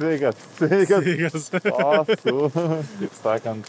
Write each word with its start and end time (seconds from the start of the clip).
Sveikas, 0.00 0.40
sveikas. 0.56 1.04
Sveikas. 1.04 1.50
O, 1.76 2.04
su, 2.08 2.50
kaip 3.02 3.20
sakant, 3.20 3.68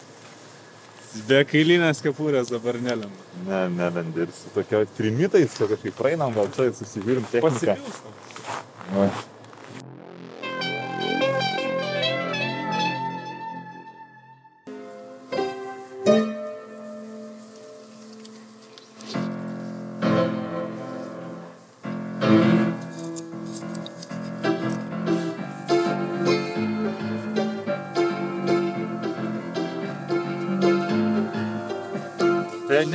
Be 1.27 1.42
kailinės 1.43 2.00
kepurės 2.00 2.47
dabar 2.54 2.77
nelenda. 2.79 3.25
ne, 3.43 3.58
nelendi 3.75 4.22
ir 4.24 4.29
su 4.31 4.47
tokio 4.56 4.86
trimitais, 4.95 5.58
kažkaip 5.59 5.97
praeinam, 5.97 6.31
gal 6.31 6.47
čia 6.56 6.70
susižiūrim 6.72 7.25
techniką. 7.33 7.75
Pasipilstam. 7.75 9.30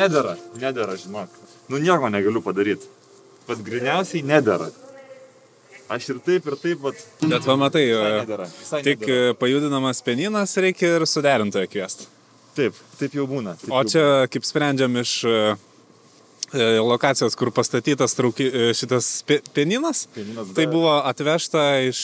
Nedėra, 0.06 0.34
nedėra, 0.62 0.96
žinok. 1.00 1.28
Nu 1.68 1.78
nieko 1.82 2.08
negaliu 2.12 2.42
padaryti. 2.44 2.86
Pat 3.46 3.58
griniausiai 3.62 4.22
nedėra. 4.26 4.70
Aš 5.90 6.08
ir 6.10 6.18
taip, 6.26 6.46
ir 6.50 6.56
taip, 6.58 6.80
vat. 6.82 6.98
Bet 7.22 7.44
va 7.46 7.54
matai, 7.60 7.84
Visai 7.86 8.08
e, 8.10 8.16
nedėra. 8.24 8.46
Visai 8.58 8.80
tik 8.82 9.04
nedėra. 9.04 9.30
e, 9.30 9.36
pajudinamas 9.38 10.00
pianinas 10.02 10.56
reikia 10.58 10.96
ir 10.96 11.04
suderintoją 11.06 11.68
kviesti. 11.70 12.08
Taip, 12.56 12.74
taip 12.98 13.14
jau 13.14 13.26
būna. 13.30 13.54
Taip 13.60 13.70
O 13.70 13.84
čia 13.86 14.06
kaip 14.32 14.46
sprendžiam 14.48 14.96
iš 14.98 15.12
e, 15.30 15.36
lokacijos, 16.82 17.36
kur 17.38 17.52
pastatytas 17.54 18.16
trauki, 18.18 18.48
šitas 18.74 19.22
pi- 19.28 19.42
pianinas, 19.54 20.06
Pianinas 20.14 20.50
tai 20.58 20.66
buvo 20.70 20.96
atvežta 21.06 21.68
iš 21.86 22.02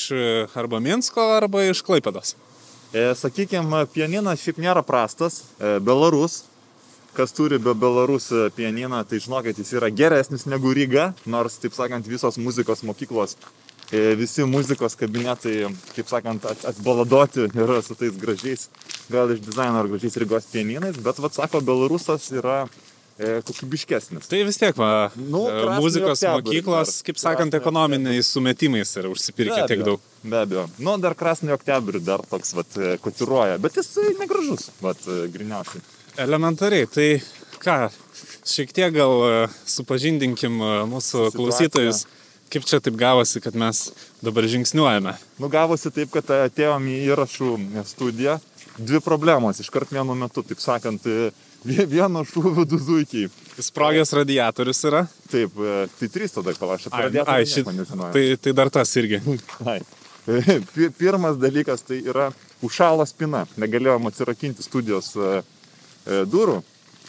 arba 0.54 0.78
Minsko, 0.82 1.24
būna 1.40 1.64
iš 1.70 1.82
Klaipados. 1.86 2.36
E, 2.92 3.08
sakykime, 3.16 3.86
pianinas 3.94 4.42
šiaip 4.44 4.58
nėra 4.62 4.82
prastas, 4.86 5.42
e, 5.58 5.78
Belarus 5.80 6.42
Kas 7.17 7.31
turi 7.33 7.57
be 7.57 7.73
Belarus 7.73 8.27
e, 8.31 8.49
pianiną, 8.53 8.99
tai 9.09 9.17
žinokit, 9.23 9.57
jis 9.57 9.71
yra 9.79 9.87
geresnis 9.89 10.45
negu 10.45 10.69
Ryga, 10.77 11.13
nors, 11.25 11.55
taip 11.57 11.73
sakant, 11.73 12.05
visos 12.05 12.37
muzikos 12.37 12.83
mokyklos, 12.85 13.33
e, 13.89 14.13
visi 14.19 14.45
muzikos 14.45 14.93
kabinetai, 14.99 15.63
kaip 15.95 16.11
sakant, 16.11 16.45
at- 16.45 16.67
atbaladoti 16.75 17.47
yra 17.57 17.79
su 17.81 17.95
tais 17.97 18.13
gražiais, 18.21 18.67
gal 19.09 19.33
iš 19.33 19.41
dizaino 19.41 19.79
ar 19.81 19.89
gražiais 19.89 20.17
Rygos 20.21 20.45
pianinais, 20.51 20.99
bet, 21.01 21.17
vad 21.17 21.33
sako, 21.33 21.63
Belarusas 21.65 22.29
yra 22.37 22.67
e, 23.17 23.41
kokybiškesnis. 23.49 24.29
Tai 24.29 24.43
vis 24.45 24.61
tiek, 24.61 24.77
va, 24.77 25.09
Nu, 25.17 25.47
e, 25.49 25.57
Krasnojo 25.57 25.81
muzikos 25.81 26.21
Oktябrь 26.21 26.43
mokyklos, 26.45 26.93
dar. 26.99 27.05
kaip 27.09 27.17
sakant, 27.17 27.49
Krasnojo 27.49 27.63
ekonominiais 27.65 28.29
sumetimais 28.29 28.93
yra 29.01 29.09
užsipirkę 29.09 29.65
tiek 29.73 29.81
daug. 29.89 29.99
Be 30.21 30.37
abejo. 30.45 30.67
Nu, 30.77 30.99
dar 31.01 31.15
Krasnojo 31.17 31.57
Oktyabr 31.57 31.97
dar 32.05 32.21
toks, 32.29 32.53
vat, 32.53 32.77
e, 32.77 32.93
kotiruoja, 33.01 33.57
bet 33.57 33.81
jis 33.81 33.95
e, 34.05 34.11
negražus, 34.21 34.69
vat, 34.85 35.01
e, 35.09 35.23
griniausiai. 35.33 35.81
Elementariai, 36.20 36.86
tai 36.92 37.06
ką, 37.62 37.76
šiek 38.48 38.72
tiek 38.76 38.92
gal 38.94 39.14
e, 39.24 39.36
supažindinkim 39.70 40.58
e, 40.60 40.72
mūsų 40.90 41.28
Situaciją. 41.30 41.36
klausytojus, 41.38 42.02
kaip 42.52 42.66
čia 42.68 42.80
taip 42.84 42.98
gavosi, 43.00 43.40
kad 43.40 43.56
mes 43.56 43.86
dabar 44.24 44.44
žingsniuojame. 44.50 45.14
Nu, 45.40 45.48
gavosi 45.52 45.92
taip, 45.94 46.10
kad 46.12 46.28
atėjom 46.36 46.84
į 46.92 46.98
įrašų 47.14 47.52
studiją. 47.88 48.38
Dvi 48.76 49.00
problemos 49.04 49.60
iškart 49.60 49.90
vienu 49.92 50.14
metu, 50.16 50.44
taip 50.44 50.60
sakant, 50.60 51.06
e, 51.08 51.30
vie- 51.64 51.86
vieno 51.88 52.24
šūvio 52.28 52.66
du 52.68 52.76
zuikiai. 52.80 53.30
Sprogęs 53.60 54.12
radiatorius 54.16 54.84
yra. 54.88 55.06
Taip, 55.32 55.56
tai 56.00 56.08
trys 56.12 56.32
tada 56.36 56.52
palašė. 56.56 56.92
Ai, 57.24 57.44
šit, 57.48 57.68
tai, 58.12 58.24
tai 58.36 58.52
dar 58.56 58.70
tas 58.72 58.92
irgi. 59.00 59.20
Ai. 59.72 59.80
Pi- 60.22 60.92
Pirmas 60.94 61.36
dalykas 61.40 61.82
tai 61.88 61.98
yra 62.06 62.28
užšalo 62.62 63.04
spina. 63.10 63.46
Negalėjom 63.58 64.06
atsirakinti 64.12 64.62
studijos 64.62 65.08
durų. 66.06 66.60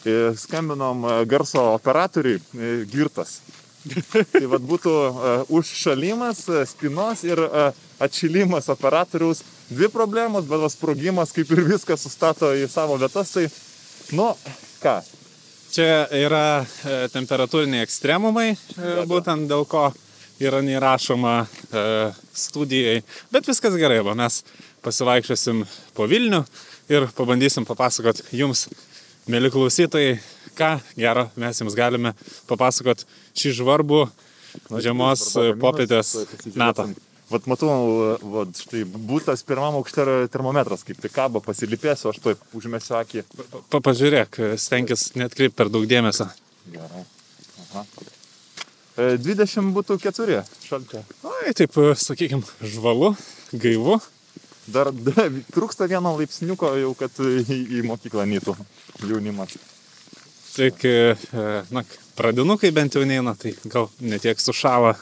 E, 0.04 0.34
Skambinom 0.36 1.06
e, 1.08 1.26
garso 1.26 1.62
operatoriui 1.74 2.40
e, 2.40 2.72
girtas. 2.92 3.40
tai 4.32 4.46
vad 4.52 4.64
būtų 4.68 4.92
e, 4.92 5.34
užšalimas 5.56 6.46
e, 6.52 6.64
spinos 6.68 7.24
ir 7.28 7.40
e, 7.40 7.66
atšilimas 8.04 8.68
operatoriaus. 8.74 9.44
Dvi 9.72 9.88
problemos, 9.92 10.46
bet 10.50 10.60
va 10.60 10.70
sprogimas 10.72 11.32
kaip 11.36 11.52
ir 11.56 11.64
viską 11.72 11.98
sustato 11.98 12.52
į 12.52 12.68
savo 12.72 13.00
vietas. 13.00 13.32
Tai, 13.36 13.48
nu, 14.20 14.28
ką, 14.84 15.00
Čia 15.74 16.04
yra 16.14 16.62
e, 16.62 16.98
temperatūriniai 17.10 17.82
ekstremumai, 17.82 18.52
e, 18.54 18.90
būtent 19.10 19.48
dėl 19.50 19.64
ko 19.66 19.88
yra 20.38 20.60
neįrašoma 20.62 21.32
e, 21.42 21.86
studijai. 22.38 23.00
Bet 23.34 23.50
viskas 23.50 23.74
gerai, 23.82 24.04
va, 24.06 24.14
mes 24.14 24.44
pasivaikščiosim 24.86 25.64
po 25.98 26.06
Vilnių 26.12 26.44
ir 26.92 27.08
pabandysim 27.16 27.66
papasakot 27.68 28.20
jums, 28.36 28.68
mėly 29.30 29.52
klausytojai, 29.54 30.18
ką 30.58 30.74
gero 31.00 31.30
mes 31.40 31.62
jums 31.64 31.76
galime 31.78 32.12
papasakot 32.50 33.06
šį 33.40 33.54
žvarbų 33.62 34.04
žiemos 34.84 35.24
popietės 35.62 36.16
metą. 36.60 36.90
Vat 37.34 37.48
matau, 37.50 37.70
vat, 38.30 38.52
štai 38.60 38.84
būtas 38.86 39.42
pirmam 39.48 39.80
aukšte 39.80 40.04
termometras, 40.30 40.84
kaip 40.86 41.00
tik 41.02 41.14
kabo, 41.16 41.40
pasilipėsiu, 41.42 42.12
aš 42.12 42.20
to 42.22 42.34
užmėsiu 42.54 42.98
akį. 43.00 43.24
Pa- 43.74 43.80
Pažiūrėk, 43.88 44.38
stenkis 44.62 45.08
netkreipti 45.18 45.56
per 45.58 45.72
daug 45.74 45.88
dėmesio. 45.90 46.28
Gerai. 46.70 47.02
Aha. 47.64 47.86
E, 48.94 49.08
20 49.18 49.72
būtų 49.74 49.98
4 50.04 50.44
šalčio. 50.68 51.02
Ai, 51.26 51.56
taip, 51.58 51.74
sakykime, 51.98 52.46
žvalu, 52.62 53.16
gaivu. 53.56 53.98
Dar, 54.72 54.92
dar 54.96 55.28
trūksta 55.52 55.90
vieno 55.92 56.14
laipsniuko 56.16 56.72
jau, 56.80 56.94
kad 56.96 57.20
į, 57.20 57.58
į 57.80 57.84
mokyklą 57.88 58.26
nytų 58.32 58.56
jaunimas. 59.10 59.58
Tik, 60.54 60.86
e, 60.86 61.16
na, 61.74 61.84
pradinukai 62.16 62.72
bent 62.72 62.96
jau 62.96 63.04
neina, 63.08 63.34
tai 63.36 63.56
gal 63.68 63.90
netiek 64.00 64.40
sušala. 64.40 64.94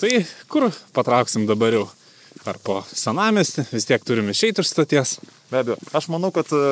Tai 0.00 0.10
kur 0.50 0.70
patrauksim 0.96 1.46
dabar 1.46 1.76
jau? 1.76 1.88
Ar 2.48 2.56
po 2.58 2.80
senamestį, 2.88 3.68
vis 3.70 3.84
tiek 3.86 4.02
turime 4.02 4.32
išeiti 4.34 4.64
iš 4.64 4.70
stoties. 4.72 5.12
Be 5.52 5.60
abejo, 5.60 5.76
aš 5.94 6.08
manau, 6.10 6.32
kad 6.34 6.48
e, 6.50 6.62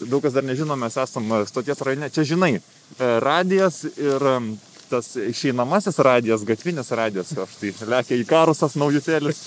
daug 0.00 0.24
kas 0.24 0.34
dar 0.34 0.42
nežino, 0.42 0.74
mes 0.80 0.96
esame 0.98 1.44
stoties 1.46 1.84
rajone. 1.86 2.08
Čia 2.10 2.24
žinai, 2.32 2.56
e, 2.56 3.10
radijas 3.22 3.84
ir 3.92 4.24
tas 4.90 5.14
išeinamasis 5.16 5.98
radijas, 6.02 6.44
gatvinis 6.44 6.90
radijas, 6.90 7.32
aš 7.38 7.56
tai 7.60 7.72
lekia 7.94 8.18
į 8.18 8.26
karusas 8.28 8.76
naujutėlis. 8.80 9.44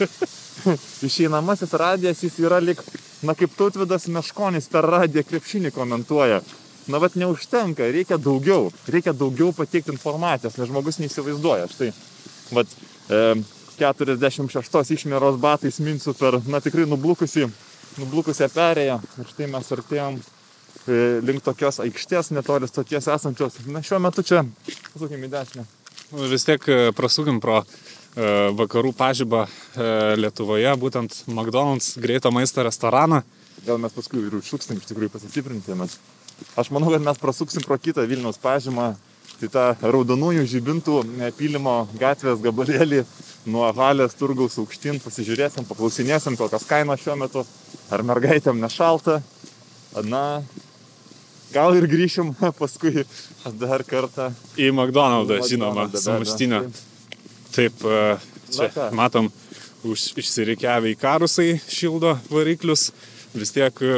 išeinamasis 1.08 1.74
radijas 1.80 2.24
jis 2.24 2.40
yra 2.44 2.62
lik, 2.64 2.82
na 3.24 3.36
kaip 3.38 3.56
tautvidas 3.60 4.08
meškonis 4.12 4.70
per 4.72 4.88
radiją 4.96 5.26
krepšinį 5.28 5.74
komentuoja. 5.76 6.42
Na, 6.88 7.00
bet 7.00 7.16
neužtenka, 7.16 7.86
reikia 7.96 8.18
daugiau, 8.20 8.68
reikia 8.92 9.14
daugiau 9.16 9.54
pateikti 9.56 9.94
informacijos, 9.94 10.58
nes 10.60 10.68
žmogus 10.68 11.00
neįsivaizduoja. 11.00 11.70
Štai, 11.72 11.94
vat, 12.52 12.74
e, 13.08 13.22
46 13.80 14.92
išmėros 14.98 15.40
batais 15.42 15.80
minsiu 15.80 16.14
per, 16.18 16.42
na 16.52 16.60
tikrai 16.64 16.84
nublukusi, 16.90 17.48
nublukusią 18.02 18.50
perėją. 18.52 19.00
Ir 19.00 19.32
štai 19.32 19.48
mes 19.54 19.72
artėjom 19.78 20.20
link 20.88 21.44
tokios 21.46 21.80
aikštės, 21.84 22.32
netoli 22.36 22.68
stoties 22.70 23.08
esančios. 23.12 23.60
Na, 23.72 23.84
šiuo 23.86 24.02
metu 24.04 24.24
čia, 24.26 24.44
pasukime 24.94 25.30
į 25.30 25.32
dešinę. 25.34 25.66
Nu, 26.14 26.28
Vis 26.30 26.46
tiek 26.46 26.66
e, 26.70 26.80
prasukim 26.94 27.40
pro 27.42 27.62
e, 27.64 27.66
vakarų 28.58 28.92
pažybą 28.98 29.46
e, 29.48 29.88
Lietuvoje, 30.20 30.74
būtent 30.82 31.24
McDonald's 31.32 31.96
greito 32.02 32.32
maisto 32.36 32.66
restoraną. 32.66 33.24
Gal 33.64 33.80
mes 33.82 33.96
paskui 33.96 34.22
ir 34.28 34.36
užsuksim 34.38 34.78
iš 34.78 34.92
tikrųjų 34.92 35.14
pasistiprinti. 35.16 35.78
Aš 36.60 36.70
manau, 36.76 36.92
kad 36.94 37.06
mes 37.06 37.22
prasuksim 37.22 37.66
pro 37.66 37.80
kitą 37.82 38.06
Vilniaus 38.10 38.42
pažymą. 38.42 38.94
Tai 39.40 39.50
tą 39.50 39.64
raudonųjų 39.82 40.44
žibintų 40.48 41.00
e, 41.04 41.32
pylimo 41.36 41.88
gatvės 42.00 42.42
gabalėlį 42.44 43.02
nuo 43.50 43.66
halės 43.76 44.14
turgaus 44.16 44.60
aukštyn 44.62 45.02
pasižiūrėsim, 45.04 45.66
paklausinėsim, 45.68 46.38
kokios 46.40 46.68
kainos 46.70 47.02
šiuo 47.04 47.18
metu, 47.20 47.44
ar 47.92 48.06
mergaitėm 48.08 48.62
nešalta. 48.62 49.18
Na, 50.08 50.44
gal 51.54 51.78
ir 51.78 51.88
grįšim 51.90 52.34
paskui 52.60 53.06
dar 53.62 53.86
kartą. 53.88 54.32
Į 54.58 54.72
McDonald'ą, 54.74 55.40
žinoma, 55.48 55.88
muštinė. 55.94 56.64
Taip, 57.54 57.84
e, 57.86 58.04
čia 58.54 58.70
matom, 58.98 59.30
už, 59.88 60.14
išsirikiavę 60.20 60.94
į 60.94 61.00
karusai 61.00 61.50
šildo 61.70 62.16
variklius. 62.32 62.92
Vis 63.34 63.50
tiek 63.50 63.80
e, 63.82 63.94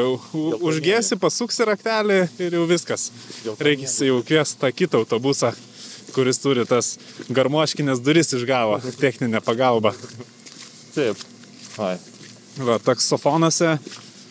užgėsi, 0.64 1.18
pasuksi 1.20 1.68
raktelį 1.68 2.22
ir 2.40 2.56
jau 2.56 2.64
viskas. 2.70 3.10
Reikia 3.60 3.90
jau 4.08 4.22
kviesti 4.24 4.62
tą 4.62 4.72
kitą 4.72 5.02
autobusą, 5.04 5.52
kuris 6.16 6.40
turi 6.40 6.64
tas 6.68 6.94
garmoškinės 7.28 8.04
duris 8.04 8.32
išgavo, 8.38 8.80
techninę 9.04 9.44
pagalbą. 9.44 9.92
Taip. 10.96 11.20
Ai. 11.84 11.98
Va, 12.64 12.80
taksofonuose 12.80 13.74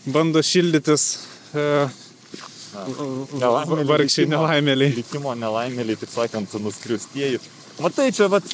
bando 0.08 0.40
šildytis 0.40 1.04
e, 1.52 1.64
Nelaimėliai 2.74 3.88
vargšiai 3.88 4.28
nelaimėliai. 4.30 4.94
Likimo 4.98 5.34
nelaimėliai, 5.38 5.98
taip 6.00 6.12
sakant, 6.12 6.54
nuskriustieji. 6.62 7.40
Matai, 7.82 8.10
čia 8.14 8.28
vat 8.32 8.46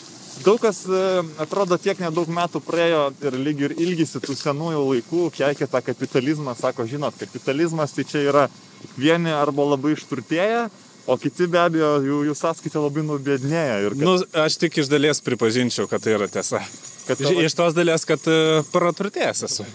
daug 0.44 0.60
kas 0.62 0.82
e, 0.88 1.00
atrodo 1.42 1.76
tiek 1.80 1.98
nedaug 2.00 2.28
metų 2.32 2.62
praėjo 2.64 3.02
ir 3.26 3.36
lyg 3.40 3.64
ir 3.66 3.74
ilgisi 3.76 4.20
tų 4.22 4.36
senųjų 4.38 4.84
laikų, 4.86 5.24
keikia 5.36 5.68
tą 5.70 5.82
kapitalizmą, 5.84 6.54
sako, 6.58 6.86
žinot, 6.88 7.16
kapitalizmas 7.20 7.96
tai 7.96 8.06
čia 8.08 8.24
yra 8.28 8.46
vieni 8.96 9.32
arba 9.34 9.66
labai 9.74 9.94
išturtėję, 9.96 10.68
o 11.10 11.16
kiti 11.20 11.48
be 11.50 11.60
abejo 11.60 11.92
jų, 12.06 12.18
jų 12.30 12.36
sąskaita 12.38 12.82
labai 12.82 13.04
nubėdnėja. 13.08 13.78
Kad, 13.88 14.04
Nu, 14.04 14.16
aš 14.44 14.58
tik 14.62 14.80
iš 14.80 14.90
dalies 14.92 15.22
pripažinčiau, 15.24 15.88
kad 15.90 16.04
tai 16.04 16.16
yra 16.16 16.28
tiesa. 16.30 16.62
kad 17.08 17.20
Iš, 17.20 17.32
iš 17.50 17.56
tos 17.58 17.76
dalies, 17.76 18.06
kad 18.08 18.28
e, 18.30 18.60
praturtėjęs 18.72 19.44
esu. 19.48 19.66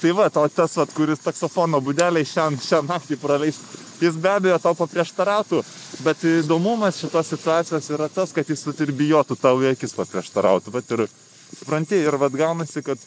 Tai 0.00 0.12
va, 0.16 0.28
tau 0.32 0.48
tas, 0.52 0.74
vat, 0.76 0.90
kuris 0.92 1.22
taksofono 1.24 1.80
šią, 1.80 2.50
šią 2.60 2.82
naktį 2.84 3.16
praleis, 3.20 3.56
jis 4.04 4.16
be 4.20 4.30
abejo 4.30 4.58
tau 4.62 4.74
paprieštarautų, 4.78 5.60
bet 6.06 6.24
įdomumas 6.28 7.00
šitos 7.02 7.32
situacijos 7.34 7.90
yra 7.94 8.08
tas, 8.12 8.32
kad 8.36 8.48
jis 8.50 8.66
ir 8.74 8.92
bijotų 8.94 9.38
tau 9.40 9.58
į 9.64 9.72
akis 9.74 9.96
paprieštarautų. 9.96 10.74
Vat, 10.74 10.90
ir 10.96 11.06
supranti, 11.54 12.00
ir 12.00 12.18
vad 12.20 12.36
gaunasi, 12.36 12.82
kad... 12.86 12.98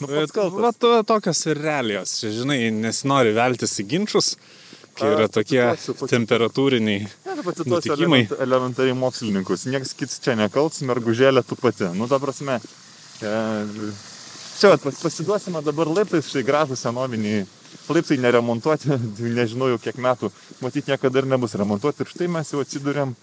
Nu. 0.00 0.08
Va, 0.60 0.72
to, 0.76 0.90
tokios 1.08 1.38
ir 1.48 1.56
realijos. 1.56 2.18
Žinai, 2.20 2.58
nesinori 2.68 3.30
veltis 3.32 3.78
į 3.80 3.86
ginčius, 3.88 4.34
kai 4.96 5.08
yra 5.14 5.28
tokie 5.32 5.62
pacituosiu, 5.62 6.10
temperatūriniai. 6.10 7.06
Ne, 7.06 7.36
tai 7.38 7.44
pacituosiu 7.46 7.72
nutikimai. 7.72 8.20
element, 8.26 8.34
elementariai 8.44 8.98
mokslininkus. 8.98 9.64
Niekas 9.72 9.94
kits 9.96 10.20
čia 10.20 10.36
nekalts, 10.36 10.82
mergužėlė 10.84 11.40
tu 11.48 11.56
pati. 11.56 11.88
Nu, 11.96 12.10
ta 12.12 12.20
prasme, 12.20 12.58
e, 13.24 13.32
čia 14.58 14.74
pasiduosime 14.76 15.64
dabar 15.64 15.88
laiptais, 15.96 16.28
štai 16.28 16.44
gražų 16.44 16.76
senovinį. 16.80 17.38
Laiptai 17.88 18.18
neremontuoti, 18.22 18.96
nežinau 19.38 19.70
jau 19.72 19.80
kiek 19.82 19.98
metų, 20.02 20.30
matyt, 20.64 20.88
niekada 20.90 21.22
ir 21.22 21.30
nebus 21.30 21.56
remontuoti. 21.58 22.04
Ir 22.04 22.12
štai 22.12 22.30
mes 22.32 22.52
jau 22.52 22.62
atsidurėm. 22.64 23.14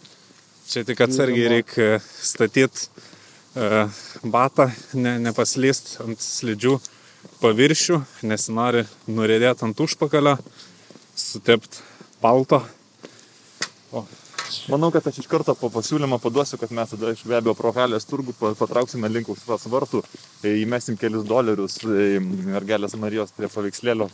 Čia 0.70 0.86
tik 0.88 1.02
atsargiai 1.04 1.50
reikia 1.52 1.98
statyti 2.00 2.88
uh, 2.88 3.92
batą, 4.24 4.70
ne, 4.96 5.18
nepaslyst 5.26 5.98
ant 6.06 6.24
slidžių 6.24 6.78
paviršių, 7.44 8.00
nesinori 8.30 8.86
nurėdėti 9.12 9.68
ant 9.68 9.84
užpakalio, 9.84 10.38
sutept 11.20 11.82
palto. 12.24 12.62
O, 13.92 14.06
Manau, 14.70 14.92
kad 14.94 15.06
aš 15.08 15.20
iš 15.24 15.28
karto 15.32 15.56
po 15.58 15.70
pasiūlymą 15.74 16.20
paduosiu, 16.22 16.58
kad 16.62 16.72
mes 16.76 16.92
tada 16.94 17.12
iš 17.14 17.24
be 17.28 17.36
abejo 17.38 17.56
pro 17.58 17.72
Halės 17.76 18.06
turgų 18.08 18.36
pa- 18.38 18.54
patrauksime 18.58 19.10
link 19.10 19.30
aušros 19.32 19.66
vartų, 19.72 20.04
e, 20.44 20.54
įmesim 20.62 20.98
kelis 21.00 21.26
dolerius 21.28 21.80
e, 21.84 22.20
mergelės 22.22 22.96
Marijos 23.00 23.34
prie 23.36 23.50
paveikslėlio. 23.52 24.10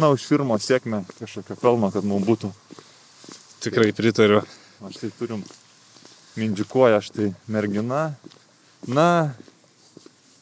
Na, 0.00 0.10
už 0.10 0.24
firmos 0.26 0.64
sėkmę 0.66 1.04
kažkokio 1.20 1.56
pelno, 1.60 1.90
kad 1.94 2.04
mums 2.06 2.26
būtų. 2.26 2.50
tikrai 3.64 3.92
pritariu. 3.96 4.42
Aš 4.84 4.98
tai 5.00 5.10
turim 5.18 5.44
mindžikuoja, 6.36 6.98
aš 6.98 7.12
tai 7.14 7.30
mergina. 7.48 8.14
Na, 8.86 9.34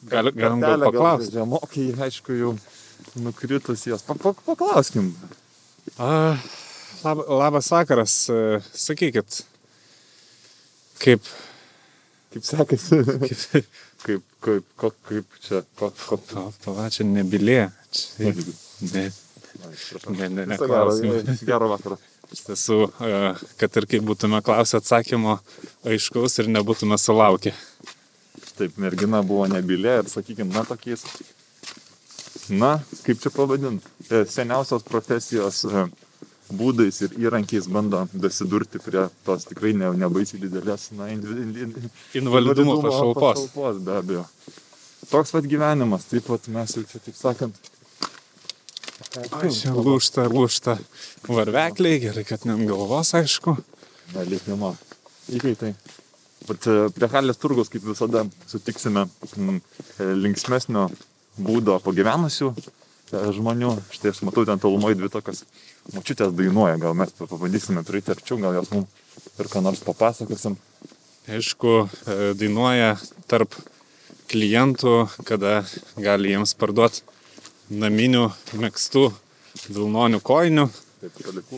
Gal, 0.03 0.33
galim 0.35 0.59
gal 0.65 0.83
paklausti. 0.83 1.31
Žemokiai, 1.37 1.93
aišku, 2.09 2.35
jau 2.35 2.57
nukritus 3.23 3.85
jos. 3.87 4.03
Pa, 4.03 4.17
pa, 4.19 4.33
paklauskim. 4.35 5.13
A, 5.99 6.35
lab, 7.05 7.23
labas 7.29 7.69
vakaras, 7.71 8.17
e, 8.33 8.59
sakykit, 8.75 9.45
kaip, 11.03 11.23
Kaip 12.33 12.45
sekasi? 12.49 12.99
kaip, 14.03 14.25
kaip, 14.43 14.65
kaip, 14.81 14.97
kaip, 15.07 15.39
čia, 15.45 15.63
ko, 15.79 15.93
ko. 16.09 16.17
pa, 16.17 16.49
pala, 16.65 16.89
čia 16.91 17.05
nebilė. 17.07 17.67
Čia, 17.93 18.33
ne, 18.95 19.05
ne, 20.19 20.29
ne, 20.29 20.47
ne, 20.53 20.57
klausimai. 20.59 21.23
gero 21.47 21.69
vakaro. 21.73 21.99
Iš 22.33 22.45
tiesų, 22.47 22.79
e, 23.05 23.17
kad 23.61 23.77
ir 23.77 23.87
kaip 23.91 24.05
būtume 24.09 24.39
klausę 24.45 24.79
atsakymo 24.81 25.39
aiškaus 25.85 26.39
ir 26.41 26.49
nebūtume 26.55 26.97
sulaukę. 26.99 27.53
Taip, 28.57 28.79
mergina 28.81 29.21
buvo 29.27 29.45
nebylė 29.53 29.99
ir, 30.03 30.09
sakykime, 30.13 30.53
na 30.55 30.63
tokiais, 30.69 31.05
na, 32.53 32.73
kaip 33.07 33.21
čia 33.23 33.31
pavadinti, 33.35 33.87
seniausios 34.33 34.85
profesijos 34.89 35.63
e, 35.69 35.85
būdais 36.53 36.99
ir 37.07 37.15
įrankiais 37.27 37.69
bando 37.73 38.03
dasidurti 38.13 38.81
prie 38.83 39.07
tos 39.27 39.47
tikrai 39.49 39.73
ne, 39.77 39.93
nebaisiai 40.03 40.41
didelės, 40.43 40.89
na, 40.97 41.09
indi- 41.13 41.69
Invalidumo 42.21 42.79
pašalpos. 42.83 43.23
pašalpos, 43.45 43.81
be 43.87 43.97
abejo. 44.01 44.25
Toks 45.13 45.33
pat 45.37 45.49
gyvenimas, 45.49 46.09
taip 46.09 46.27
pat 46.29 46.49
mes 46.53 46.77
jau 46.77 46.85
čia, 46.89 47.01
taip 47.05 47.17
sakant, 47.19 47.57
Ai, 49.13 49.51
čia 49.53 49.75
lūšta, 49.77 50.25
lūšta 50.33 50.79
varvekliai, 51.29 51.99
gerai, 52.01 52.23
kad 52.25 52.47
ne 52.49 52.55
ant 52.55 52.65
galvos, 52.69 53.13
aišku. 53.19 53.59
nelikimo 54.15 54.73
įkaitai. 55.33 55.75
Bet 56.49 56.65
e, 56.67 56.77
prie 56.97 57.09
Halės 57.13 57.41
turgus, 57.41 57.69
kaip 57.73 57.85
visada, 57.85 58.25
sutiksime 58.49 59.05
mm, 59.05 59.59
e, 60.01 60.07
linksmesnio 60.25 60.87
būdo 61.37 61.77
pagyvenusių 61.85 62.49
e, 62.57 62.65
žmonių. 63.37 63.75
Štai 63.93 64.15
aš 64.15 64.23
matau 64.27 64.47
ten 64.49 64.63
tolumoje 64.63 64.97
dvi 64.97 65.13
tokias 65.13 65.45
mačiutės 65.93 66.33
dainuoja, 66.39 66.81
gal 66.81 66.97
mes 66.97 67.13
pabandysime 67.21 67.85
prieiti 67.87 68.15
arčiau, 68.17 68.41
gal 68.41 68.57
jos 68.57 68.73
mums 68.73 69.37
ir 69.37 69.53
ką 69.53 69.63
nors 69.69 69.85
papasakosim. 69.85 70.57
Aišku, 71.29 71.77
dainuoja 72.41 72.97
tarp 73.31 73.55
klientų, 74.33 74.97
kada 75.29 75.61
gali 76.01 76.33
jiems 76.33 76.57
parduoti 76.59 77.05
naminių 77.73 78.27
mėgstų 78.61 79.07
vilnonių 79.69 80.21
koinių. 80.25 80.67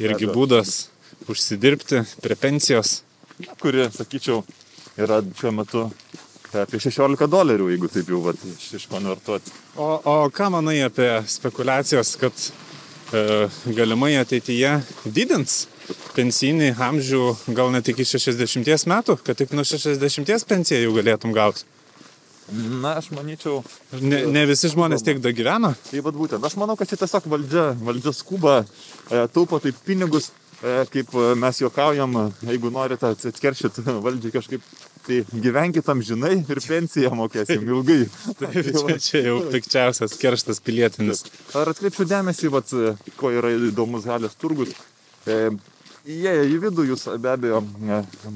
Irgi 0.01 0.29
būdas 0.31 0.87
užsidirbti 1.31 2.05
prie 2.23 2.37
pensijos. 2.39 3.03
Kuri, 3.61 3.89
sakyčiau, 3.93 4.45
yra 5.01 5.21
šiuo 5.37 5.53
metu 5.55 5.85
apie 6.55 6.79
16 6.81 7.27
dolerių, 7.31 7.69
jeigu 7.73 7.91
taip 7.91 8.11
jau 8.13 8.21
vat, 8.25 8.41
iš, 8.47 8.69
iškonvertuoti. 8.79 9.53
O, 9.75 9.89
o 9.99 10.17
ką 10.33 10.51
manai 10.55 10.79
apie 10.87 11.09
spekulacijas, 11.29 12.15
kad 12.21 12.47
e, 13.11 13.49
galimai 13.75 14.15
ateityje 14.21 14.77
didins 15.05 15.65
pensijinį 16.15 16.71
amžių 16.81 17.25
gal 17.57 17.73
net 17.75 17.91
iki 17.91 18.07
60 18.07 18.89
metų, 18.91 19.19
kad 19.27 19.39
tik 19.41 19.53
nuo 19.57 19.67
60 19.67 20.49
pensiją 20.49 20.85
jau 20.87 20.95
galėtum 20.97 21.35
gauti? 21.35 21.67
Na, 22.53 22.99
aš 23.01 23.09
manyčiau, 23.15 23.63
Ne, 24.05 24.25
ne 24.29 24.45
visi 24.49 24.69
žmonės 24.73 25.05
tiek 25.05 25.21
da 25.23 25.33
gyvena. 25.33 25.73
Tai 25.89 26.01
vad 26.05 26.17
būtent, 26.19 26.45
aš 26.45 26.57
manau, 26.61 26.77
kad 26.77 26.91
čia 26.91 26.99
tiesiog 27.01 27.29
valdžia, 27.33 27.67
valdžia 27.81 28.13
skuba, 28.13 28.57
e, 29.09 29.23
taupo 29.33 29.61
taip 29.65 29.79
pinigus, 29.87 30.29
e, 30.61 30.83
kaip 30.93 31.15
e, 31.17 31.31
mes 31.41 31.61
juokaujam, 31.63 32.19
jeigu 32.45 32.73
norite 32.75 33.15
atkeršyti 33.15 33.87
valdžiai 34.07 34.35
kažkaip, 34.35 34.67
tai 35.07 35.23
gyvenkit 35.33 35.89
amžinai 35.89 36.35
ir 36.43 36.61
pensiją 36.65 37.15
mokėsim 37.17 37.65
ilgai. 37.65 38.03
Tai 38.41 38.53
čia, 38.57 38.99
čia 39.01 39.25
jau 39.31 39.39
pikčiausias 39.53 40.17
kerštas 40.21 40.61
pilietinis. 40.65 41.25
Ar 41.57 41.73
atkreipčiau 41.73 42.09
dėmesį, 42.09 42.53
vat, 42.53 42.73
ko 43.21 43.33
yra 43.33 43.53
įdomus 43.57 44.09
galės 44.09 44.37
turgus. 44.41 44.77
E, 45.25 45.55
Įėję 46.05 46.43
į 46.53 46.57
vidų 46.61 46.83
jūs 46.91 47.07
be 47.17 47.31
abejo 47.33 47.63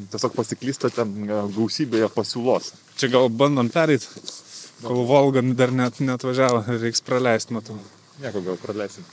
tiesiog 0.08 0.32
pasiklystate 0.32 1.04
gausybėje 1.52 2.06
pasiūlos. 2.14 2.70
Čia 2.98 3.08
gal 3.12 3.28
bandom 3.30 3.68
pereit, 3.70 4.02
kol 4.82 5.04
Volga 5.06 5.42
dar 5.54 5.70
net 5.70 6.00
netvažiavo, 6.02 6.64
reiks 6.82 7.02
praleisti, 7.06 7.54
matau. 7.54 7.76
Nieko 8.18 8.42
gal 8.42 8.56
praleisim. 8.58 9.04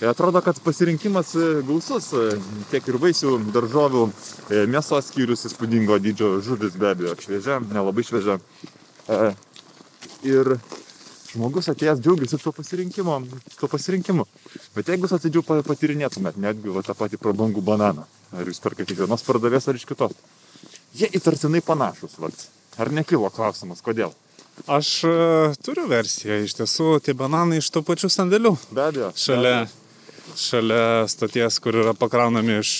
E, 0.00 0.06
Atrodo, 0.06 0.38
kad 0.40 0.60
pasirinkimas 0.62 1.34
e, 1.34 1.48
gausus, 1.66 2.12
e, 2.14 2.36
tiek 2.70 2.86
ir 2.88 2.98
vaisių, 3.02 3.32
daržovių, 3.52 4.04
e, 4.54 4.60
mėsos 4.70 5.10
skyrius 5.10 5.42
įspūdingo 5.50 5.98
dydžio 6.00 6.36
žuvis 6.46 6.78
be 6.78 6.92
abejo, 6.92 7.16
šviežia, 7.20 7.58
nelabai 7.74 8.04
šviežia. 8.06 8.38
Ir 10.24 10.52
žmogus 11.32 11.68
atėjęs 11.72 12.00
džiaugiasi 12.04 12.38
tuo 12.40 12.54
pasirinkimu, 12.54 13.18
tuo 13.58 13.68
pasirinkimu. 13.74 14.24
Bet 14.78 14.88
jeigu 14.92 15.08
jūs 15.08 15.16
atidžiau 15.18 15.42
pa- 15.46 15.58
patyrinėtumėt, 15.66 16.38
netgi 16.40 16.72
va, 16.72 16.84
tą 16.86 16.94
patį 16.94 17.18
prabangų 17.20 17.64
bananą, 17.66 18.06
ar 18.38 18.48
jūs 18.48 18.62
perkate 18.62 18.94
iš 18.94 19.02
vienos 19.02 19.26
pardavės 19.26 19.66
ar 19.68 19.76
iš 19.82 19.84
kitos, 19.90 20.14
jie 20.94 21.10
įtartinai 21.18 21.60
panašus. 21.66 22.16
Vat. 22.22 22.48
Ar 22.80 22.88
nekilo 22.96 23.28
klausimas, 23.34 23.82
kodėl? 23.84 24.14
Aš 24.70 24.88
e, 25.08 25.12
turiu 25.64 25.86
versiją, 25.90 26.38
iš 26.44 26.54
tiesų, 26.58 26.88
tie 27.04 27.14
bananai 27.16 27.58
iš 27.60 27.68
tų 27.72 27.82
pačių 27.86 28.08
sandėlių. 28.12 28.54
Be 28.76 28.82
abejo. 28.88 29.10
Šalia, 29.20 29.54
šalia 30.36 30.82
stoties, 31.08 31.58
kur 31.64 31.78
yra 31.80 31.94
pakraunami 31.96 32.58
iš 32.60 32.72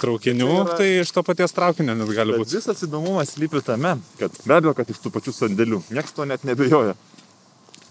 traukinių, 0.00 0.48
Tai 0.48 0.64
yra- 0.64 0.76
tai 0.80 0.88
iš 1.02 1.12
to 1.12 1.22
paties 1.26 1.52
traukinio 1.56 1.94
net 1.96 2.08
gali 2.16 2.36
būti. 2.40 2.56
visas 2.56 2.80
įdomumas 2.86 3.34
lypi 3.40 3.60
tame, 3.64 3.94
kad 4.20 4.32
be 4.46 4.54
abejo, 4.56 4.74
kad 4.76 4.88
iš 4.92 5.00
tų 5.04 5.12
pačių 5.16 5.32
sandėlių, 5.36 5.82
niekas 5.92 6.12
to 6.16 6.24
net 6.24 6.44
nebejoja. 6.48 6.94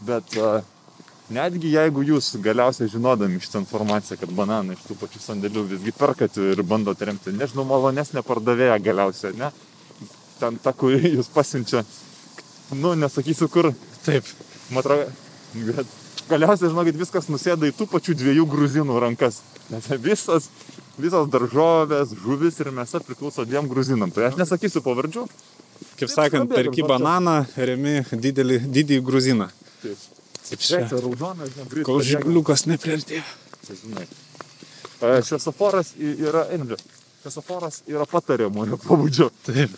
Bet 0.01 0.37
a, 0.37 0.61
netgi 1.29 1.69
jeigu 1.75 2.01
jūs 2.07 2.31
galiausiai 2.41 2.89
žinodami 2.89 3.41
šitą 3.43 3.61
informaciją, 3.65 4.17
kad 4.21 4.29
bananą 4.33 4.73
iš 4.77 4.85
tų 4.87 4.97
pačių 5.01 5.21
sandėlių 5.27 5.65
visgi 5.75 5.93
perkat 5.93 6.37
ir 6.41 6.61
bandote 6.63 7.05
remti, 7.09 7.33
nežinau, 7.35 7.65
malonesnė 7.69 8.23
pardavėja 8.25 8.79
galiausiai, 8.81 9.35
ne? 9.37 9.51
Ten 10.39 10.59
ta, 10.63 10.73
kuri 10.73 11.15
jūs 11.17 11.29
pasiunčia, 11.33 11.83
nu, 12.77 12.93
nesakysiu 12.95 13.49
kur, 13.51 13.71
Taip. 14.05 14.27
atrodo, 14.79 15.09
bet 15.53 15.95
galiausiai, 16.29 16.69
žinokit, 16.71 16.99
viskas 16.99 17.27
nusėda 17.31 17.69
į 17.69 17.75
tų 17.75 17.89
pačių 17.91 18.15
dviejų 18.19 18.45
gruzinų 18.49 18.99
rankas. 19.03 19.41
Nes 19.69 19.85
visas, 20.01 20.49
visos 20.97 21.29
daržovės, 21.33 22.13
žuvis 22.23 22.59
ir 22.63 22.71
mėsa 22.73 23.01
priklauso 23.05 23.45
dviem 23.45 23.67
gruzinam. 23.69 24.13
Tai 24.13 24.29
aš 24.29 24.39
nesakysiu 24.39 24.81
pavardžių, 24.85 25.25
Kaip 25.99 26.11
sakant, 26.11 26.47
skambėkit, 26.47 26.69
perki 26.69 26.85
bananą, 26.87 27.35
remi 27.55 27.99
didelį, 28.11 28.59
didįjį 28.67 29.03
gruziną. 29.05 29.49
Taip. 29.83 30.07
Taip 30.49 30.63
Čia 30.65 30.79
raudonas, 30.89 31.51
žinai, 31.53 31.83
Kol 31.85 32.01
žiguliukas 32.05 32.65
nepriartėjo. 32.69 33.23
Čia, 33.67 33.75
žinai. 33.83 34.05
E, 34.99 35.11
Šviesoforas 35.27 35.93
yra, 35.99 36.47
einam. 36.55 36.73
Šviesoforas 37.29 37.83
yra 37.87 38.05
patariamojo 38.09 38.79
pobūdžio. 38.81 39.29
Taip. 39.45 39.73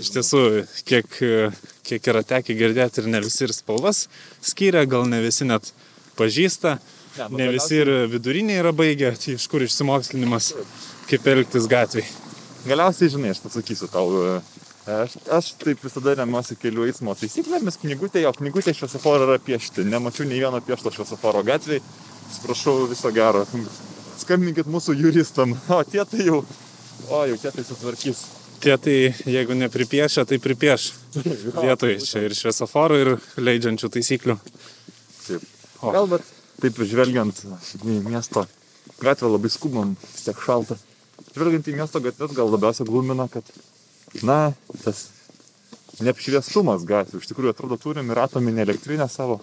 Iš 0.00 0.10
tiesų, 0.14 0.42
kiek, 0.88 1.18
kiek 1.84 2.10
yra 2.10 2.22
tekę 2.24 2.56
girdėti 2.56 3.02
ir 3.02 3.08
ne 3.12 3.20
visi 3.24 3.44
ir 3.46 3.52
spalvas 3.54 4.06
skiria, 4.42 4.84
gal 4.88 5.06
ne 5.08 5.20
visi 5.24 5.46
net 5.46 5.72
pažįsta, 6.18 6.78
Ne, 7.14 7.28
nu, 7.30 7.38
ne 7.38 7.46
visi 7.54 7.76
ir 7.78 7.88
viduriniai 8.10 8.58
yra 8.58 8.72
baigę, 8.74 9.12
tai 9.22 9.36
iš 9.36 9.44
kur 9.46 9.62
išsimokslinimas, 9.62 10.48
kaip 11.06 11.28
elgtis 11.30 11.68
gatvėje. 11.70 12.08
Galiausiai, 12.66 13.12
žinai, 13.12 13.30
aš 13.30 13.42
pasakysiu 13.44 13.86
tau. 13.92 14.08
e, 14.18 14.64
Aš, 14.84 15.14
aš 15.32 15.46
taip 15.62 15.80
visada 15.80 16.12
remiuosi 16.18 16.58
kelių 16.60 16.88
eismo 16.90 17.14
taisyklėmis, 17.16 17.78
knygutė, 17.80 18.20
o 18.28 18.32
knygutė 18.36 18.74
šviesoforo 18.76 19.24
yra 19.24 19.38
piešti. 19.40 19.86
Nemačiau 19.88 20.26
nei 20.28 20.42
vieno 20.42 20.58
piešto 20.60 20.90
šviesoforo 20.92 21.40
gatvėje. 21.46 21.80
Atsiprašau, 22.26 22.74
viso 22.90 23.14
gero. 23.14 23.46
Skambinkit 24.20 24.70
mūsų 24.70 24.96
juristam. 24.98 25.56
O 25.72 25.82
tie 25.88 26.04
tai 26.08 26.28
jau, 26.28 26.42
o 27.10 27.20
jau 27.28 27.38
tie 27.40 27.52
tai 27.54 27.64
sutvarkys. 27.66 28.24
Tie 28.64 28.76
tai, 28.80 28.96
jeigu 29.28 29.56
nepripiešia, 29.58 30.24
tai 30.28 30.38
pripieš 30.40 30.92
vietoj 31.64 31.98
čia 32.04 32.24
ir 32.24 32.36
šviesoforų, 32.38 33.00
ir 33.02 33.12
leidžiančių 33.42 33.90
taisyklių. 33.98 34.38
Taip. 35.26 35.48
O. 35.82 35.92
Gal 35.92 36.08
bet 36.08 36.30
taip 36.62 36.78
žvelgiant 36.80 37.42
į 37.84 37.98
miesto 38.06 38.46
gatvę 39.02 39.34
labai 39.34 39.50
skubam, 39.52 39.96
tiek 40.22 40.38
šalta. 40.40 40.78
Žvelgiant 41.34 41.68
į 41.68 41.76
miesto 41.76 42.00
gatves 42.02 42.32
gal 42.36 42.50
labiausiai 42.52 42.88
glumina, 42.88 43.26
kad, 43.32 43.48
na, 44.22 44.54
tas 44.84 45.08
neapšviestumas 46.02 46.86
gatvių. 46.88 47.20
Iš 47.20 47.30
tikrųjų, 47.30 47.54
atrodo, 47.54 47.78
turim 47.80 48.10
ir 48.10 48.22
atominę 48.22 48.64
elektrinę 48.64 49.08
savo. 49.10 49.40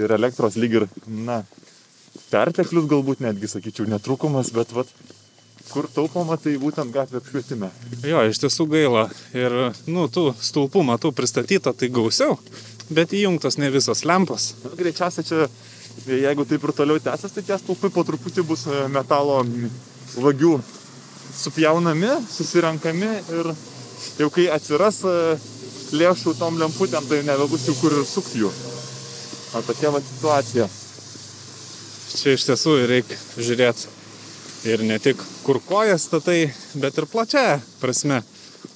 Ir 0.00 0.12
elektros 0.16 0.56
lyg 0.58 0.80
ir, 0.80 0.88
na, 1.06 1.42
perteklius 2.30 2.88
galbūt 2.90 3.22
netgi, 3.24 3.50
sakyčiau, 3.50 3.88
netrukumas, 3.90 4.52
bet, 4.54 4.72
vat, 4.76 4.90
kur 5.72 5.88
taupoma, 5.92 6.36
tai 6.40 6.54
būtent 6.60 6.92
gatvė 6.92 7.20
apšvietime. 7.22 7.70
Jo, 8.06 8.24
iš 8.28 8.42
tiesų 8.42 8.66
gaila. 8.72 9.06
Ir, 9.36 9.56
nu, 9.88 10.06
tų 10.12 10.32
stulpų 10.40 10.84
matau 10.86 11.12
pristatyta, 11.16 11.72
tai 11.76 11.88
gausiau, 11.92 12.36
bet 12.92 13.14
įjungtos 13.16 13.58
ne 13.60 13.70
visos 13.72 14.04
lempos. 14.08 14.52
Greičiausiai 14.78 15.28
čia, 15.28 15.48
jeigu 16.08 16.46
taip 16.48 16.64
ir 16.66 16.74
toliau 16.76 17.00
tęsis, 17.02 17.34
tai 17.36 17.46
tie 17.46 17.58
stulpai 17.60 17.92
po 17.94 18.04
truputį 18.08 18.44
bus 18.48 18.66
e, 18.68 18.84
metalo 18.92 19.40
vagių 20.20 20.58
supjaunami, 21.32 22.12
susirenkami 22.28 23.10
ir 23.38 23.52
jau 24.20 24.28
kai 24.34 24.48
atsiras 24.52 25.00
e, 25.08 25.16
lėšų 25.96 26.36
tom 26.38 26.60
lemputėm, 26.60 27.08
tai 27.08 27.22
nebebus 27.26 27.66
jau 27.68 27.76
kur 27.80 27.96
ir 27.96 28.06
sukti 28.08 28.44
jų. 28.44 28.52
O 29.52 29.60
tokia 29.66 29.92
va 29.92 30.00
situacija. 30.04 30.68
Čia 32.12 32.34
iš 32.36 32.44
tiesų 32.44 32.76
reikia 32.90 33.16
žiūrėti 33.40 33.88
ir 34.68 34.82
ne 34.84 34.98
tik 35.02 35.20
kur 35.42 35.58
kojas 35.64 36.04
statai, 36.06 36.52
bet 36.78 36.98
ir 37.00 37.06
plačia 37.10 37.60
prasme. 37.80 38.20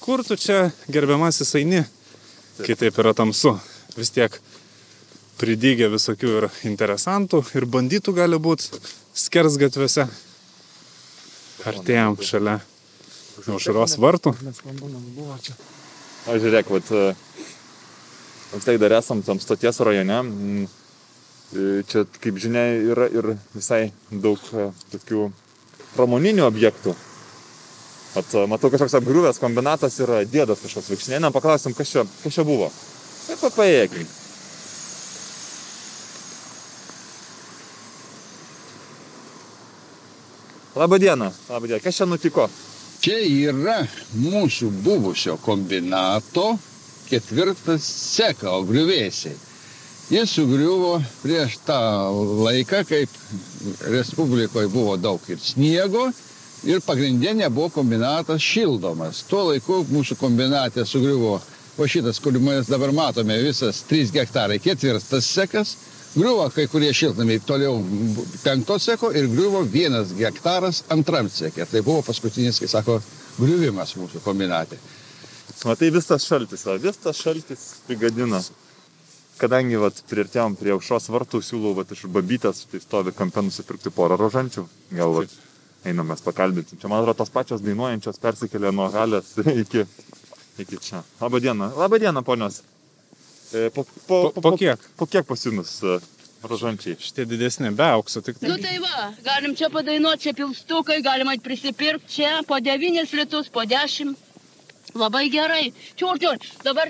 Kur 0.03 0.23
tu 0.25 0.35
čia 0.39 0.71
gerbiamasis 0.91 1.53
eini, 1.59 1.83
kitaip 2.65 2.97
yra 2.99 3.13
tamsu. 3.15 3.53
Vis 3.97 4.09
tiek 4.13 4.33
pridygė 5.37 5.89
visokių 5.93 6.33
ir 6.39 6.47
interesantų, 6.69 7.43
ir 7.57 7.67
bandytų 7.69 8.15
gali 8.17 8.39
būti 8.41 8.81
skers 9.13 9.59
gatviuose. 9.61 10.07
Artėjom 11.67 12.17
šalia 12.25 12.57
aušros 13.45 13.97
vartų. 14.01 14.33
O 16.27 16.35
žiūrėk, 16.41 16.73
vat, 16.73 16.91
vis 18.53 18.65
tiek 18.65 18.81
dar 18.81 18.97
esam 18.97 19.21
tam 19.23 19.39
stoties 19.43 19.79
rajone. 19.85 20.19
e, 20.25 20.86
Čia, 21.47 22.03
kaip 22.19 22.39
žinia, 22.43 22.63
yra 22.91 23.05
ir 23.07 23.29
visai 23.53 23.93
daug 24.11 24.41
e, 24.51 24.67
tokių 24.91 25.29
pramoninių 25.93 26.43
objektų. 26.43 26.91
At, 28.19 28.33
e, 28.35 28.43
matau, 28.51 28.67
kažkoks 28.73 28.97
apgriuvęs 28.99 29.39
kombinatas 29.39 29.95
yra 30.03 30.25
dėdas 30.27 30.59
kažkoks 30.65 30.91
vaikšnėnė. 30.91 31.31
Paklausim, 31.31 31.75
kas 31.77 31.93
čia, 31.93 32.03
kas 32.25 32.35
čia 32.35 32.43
buvo. 32.47 32.67
Taip, 33.29 33.39
dieną. 40.99 41.31
Labą 41.47 41.71
dieną. 41.71 41.81
Kas 41.87 41.95
čia 42.01 42.11
nutiko? 42.11 42.49
Čia 43.01 43.23
yra 43.23 43.79
mūsų 44.19 44.67
buvusio 44.83 45.39
kombinato 45.39 46.57
ketvirtas 47.07 47.87
seka, 47.87 48.51
o 48.51 48.65
griuvėsiai. 48.67 49.46
Jis 50.09 50.31
sugriuvo 50.31 51.01
prieš 51.19 51.57
tą 51.67 51.75
laiką, 52.43 52.85
kaip 52.87 53.09
Respublikoje 53.91 54.69
buvo 54.71 54.95
daug 54.97 55.23
ir 55.27 55.39
sniego 55.43 56.05
ir 56.63 56.79
pagrindinė 56.85 57.49
buvo 57.51 57.67
kombinatas 57.75 58.39
šildomas. 58.39 59.25
Tuo 59.27 59.49
laiku 59.49 59.81
mūsų 59.91 60.15
kombinatė 60.15 60.85
sugriuvo, 60.87 61.33
o 61.77 61.87
šitas, 61.91 62.21
kurį 62.23 62.39
mes 62.39 62.71
dabar 62.71 62.93
matome, 62.95 63.35
visas 63.43 63.81
3 63.89 64.13
hektarai, 64.15 64.61
ketvirtas 64.63 65.27
sekas, 65.27 65.73
griuvo 66.15 66.45
kai 66.55 66.69
kurie 66.71 66.93
šiltnamiai 66.95 67.43
toliau 67.43 67.75
penkto 68.45 68.77
seko 68.79 69.11
ir 69.11 69.27
griuvo 69.33 69.65
vienas 69.67 70.13
hektaras 70.15 70.85
antram 70.93 71.27
sekė. 71.27 71.67
Tai 71.67 71.81
buvo 71.83 72.05
paskutinis, 72.07 72.61
kai 72.63 72.71
sako, 72.71 73.01
griuvimas 73.41 73.91
mūsų 73.99 74.23
kombinatė. 74.23 74.79
Matai, 75.67 75.91
vis 75.91 76.07
tas 76.07 76.23
šaltis, 76.23 76.63
va, 76.63 76.77
vis 76.79 77.03
tas 77.03 77.19
šaltis 77.19 77.67
prigadina. 77.89 78.39
Kadangi 79.37 79.77
vat, 79.77 79.99
priartėjom 80.09 80.55
prie 80.57 80.71
aušros 80.73 81.09
vartų, 81.13 81.43
siūlau 81.45 81.75
vat, 81.77 81.91
iš 81.93 82.07
babytės, 82.09 82.63
tai 82.71 82.79
stovi 82.81 83.11
kampe 83.13 83.43
nusipirkti 83.45 83.91
porą 83.93 84.17
rožančių. 84.17 84.63
Gal 84.97 85.13
vat, 85.13 85.35
einam 85.85 86.09
mes 86.09 86.23
pakalbėti. 86.25 86.79
Čia, 86.81 86.89
man 86.89 87.03
atrodo, 87.03 87.19
tos 87.21 87.29
pačios 87.35 87.61
dainuojančios 87.61 88.17
persikėlė 88.23 88.71
nuo 88.73 88.87
halės 88.93 89.35
iki, 89.63 89.83
iki 90.63 90.79
čia. 90.81 91.03
Labą 91.21 91.41
dieną. 91.43 91.69
Labą 91.77 91.99
dieną, 92.01 92.23
ponios. 92.25 92.63
E, 93.53 93.69
po, 93.75 93.85
po, 94.09 94.17
Po- 94.33 94.41
po 94.41 94.55
kiek? 94.57 94.81
Po 94.97 95.05
kiek 95.07 95.27
pas 95.29 95.45
jumis 95.45 95.75
e, 95.85 95.99
rožančiai? 96.49 96.97
Šitie 96.99 97.27
didesni, 97.29 97.69
be 97.77 97.85
aukso 97.93 98.23
tik 98.25 98.41
Nu 98.41 98.57
tai. 98.57 98.65
tai 98.65 98.81
va, 98.83 99.11
galim 99.23 99.53
čia 99.55 99.69
padainuoti, 99.71 100.25
čia 100.25 100.33
pilstukai, 100.41 100.97
galima 101.05 101.37
prisipirkti 101.45 102.09
čia 102.17 102.33
po 102.49 102.57
9 102.57 103.13
litus, 103.21 103.53
po 103.53 103.61
10. 103.69 104.17
Labai 104.97 105.27
gerai. 105.29 105.69
Čiur, 105.95 106.17
čiur, 106.19 106.41
dabar, 106.65 106.89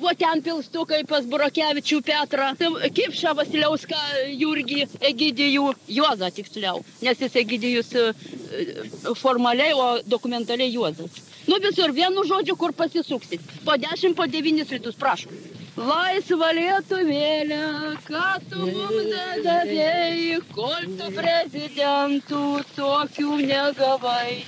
o 0.00 0.14
ten 0.18 0.42
pilstukai 0.44 1.02
pas 1.08 1.26
Burokevičių 1.28 2.00
Petrą, 2.06 2.50
Kipšą 2.96 3.34
Vasiliauską, 3.38 4.00
Jurgį, 4.40 4.86
Egidijų, 5.10 5.72
Juozą 6.00 6.30
tiksliau, 6.34 6.84
nes 7.04 7.20
jis 7.20 7.36
Egidijus 7.42 7.92
e, 7.94 8.06
e, 8.10 9.14
formaliai, 9.20 9.72
o 9.74 9.88
dokumentaliai 10.06 10.72
Juozas. 10.72 11.20
Nu 11.48 11.56
visur, 11.62 11.92
vienu 11.96 12.22
žodžiu, 12.28 12.54
kur 12.56 12.72
pasisuksit. 12.76 13.42
Po 13.64 13.74
10, 13.80 14.14
po 14.14 14.26
9 14.28 14.70
litus, 14.76 14.98
prašom. 15.00 15.32
Laisva 15.80 16.50
lietuvėlė, 16.52 17.60
ką 18.04 18.28
tu 18.50 18.66
mums 18.68 19.12
davėjai, 19.46 20.40
kol 20.52 20.88
tu 20.98 21.10
prezidentų 21.16 22.44
tokių 22.76 23.38
negavai. 23.48 24.42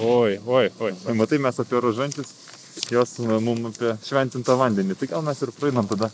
Oi, 0.00 0.38
oi, 0.46 0.70
oi. 0.80 0.92
Tai 1.04 1.14
matai, 1.18 1.38
mes 1.44 1.60
apie 1.60 1.80
rožančius, 1.82 2.30
jos 2.90 3.16
mums 3.20 3.70
apie 3.74 3.94
šventintą 4.06 4.56
vandenį. 4.60 4.96
Tai 4.98 5.10
gal 5.14 5.24
mes 5.26 5.42
ir 5.42 5.52
praeinam 5.56 5.88
tada. 5.90 6.10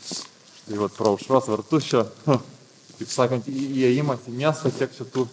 Tai 0.67 0.79
vat 0.83 0.95
pro 0.97 1.15
aušros 1.15 1.51
vartus 1.53 1.87
čia, 1.87 2.03
kaip 2.27 3.11
sakant, 3.13 3.47
įėjimas 3.47 4.27
į 4.27 4.35
miestą, 4.41 4.73
kiek 4.75 4.95
čia 4.97 5.07
tų 5.15 5.29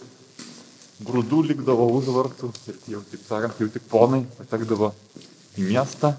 grūdų 1.04 1.40
likdavo 1.50 1.88
už 1.96 2.12
vartų. 2.14 2.52
Ir 2.70 2.78
jau, 2.94 3.02
taip 3.10 3.26
sakant, 3.26 3.58
jau 3.58 3.70
tik 3.74 3.88
ponai 3.90 4.22
patekdavo 4.38 4.92
į 5.58 5.68
miestą. 5.72 6.14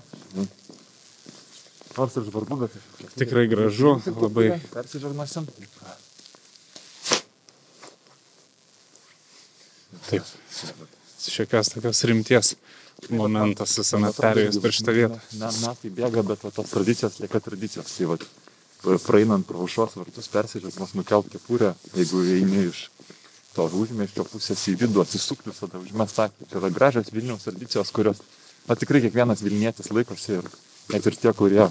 Nors 1.96 2.18
ir 2.20 2.26
žvarbu, 2.28 2.58
bet 2.66 2.74
Tikrai 3.16 3.46
gražu, 3.48 3.96
labai. 4.20 4.50
Persižegnosim. 4.74 5.48
Taip. 10.10 10.92
Šiokios 11.32 11.72
tokios 11.74 12.04
rimties 12.10 12.56
momentas 13.10 13.76
visame 13.80 14.12
perėjus 14.16 14.60
per 14.64 14.74
šitą 14.76 14.96
vietą. 14.96 15.20
Na, 15.40 15.52
metai 15.64 15.92
bėga, 15.94 16.24
bet 16.28 16.46
va, 16.46 16.52
tos 16.56 16.72
tradicijos 16.72 17.20
lieka 17.24 17.42
tradicijos. 17.44 17.92
Tai 17.98 18.12
va, 18.14 18.20
praeinant 19.06 19.46
pro 19.48 19.64
aušros 19.66 19.98
vartus 20.00 20.30
persižegnos, 20.32 20.96
nukelt 20.98 21.32
kepurę, 21.34 21.74
jeigu 21.96 22.24
eini 22.38 22.68
iš 22.70 22.88
to 23.56 23.66
užmėščio 23.72 24.26
pusės 24.28 24.66
į 24.72 24.76
vidų, 24.84 25.04
atsisukti 25.06 25.52
visada 25.52 25.80
užmest 25.80 26.20
akį. 26.26 26.50
Tai 26.52 26.60
yra 26.62 26.72
gražios 26.76 27.12
Vilniaus 27.16 27.48
tradicijos, 27.48 27.92
kurios 27.96 28.20
na, 28.68 28.76
tikrai 28.76 29.02
kiekvienas 29.06 29.44
Vilnietis 29.46 29.92
laikosi 29.96 30.40
ir 30.40 30.50
net 30.92 31.08
ir 31.08 31.20
tie, 31.22 31.32
kurie 31.38 31.64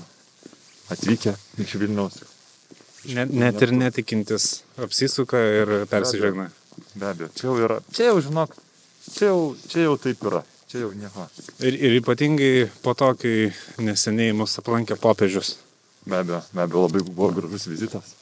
atvykę 0.94 1.34
iš 1.60 1.76
Vilniaus. 1.82 2.22
Net, 3.04 3.32
net 3.36 3.60
ir 3.60 3.74
netikintis 3.76 4.62
apsisuka 4.80 5.40
ir 5.60 5.74
persižegna. 5.90 6.48
Be 6.96 7.10
abejo, 7.10 7.28
čia 7.36 7.46
jau 7.46 7.56
yra, 7.60 7.76
čia 7.94 8.08
jau 8.08 8.22
žinok, 8.24 8.54
čia 9.12 9.30
jau, 9.30 9.54
čia 9.68 9.86
jau 9.88 9.94
taip 10.00 10.24
yra. 10.24 10.42
čia 10.70 10.84
jau 10.84 10.90
nieko. 10.96 11.28
Ir, 11.60 11.76
ir 11.76 12.00
ypatingai 12.00 12.68
po 12.82 12.94
to, 12.98 13.12
kai 13.20 13.52
neseniai 13.78 14.34
mus 14.34 14.58
aplankė 14.58 14.98
popiežius. 15.00 15.56
Be 16.04 16.18
abejo, 16.20 16.42
be 16.52 16.64
abejo, 16.64 16.86
labai 16.88 17.02
buvo 17.06 17.30
gražus 17.36 17.68
vizitas. 17.70 18.14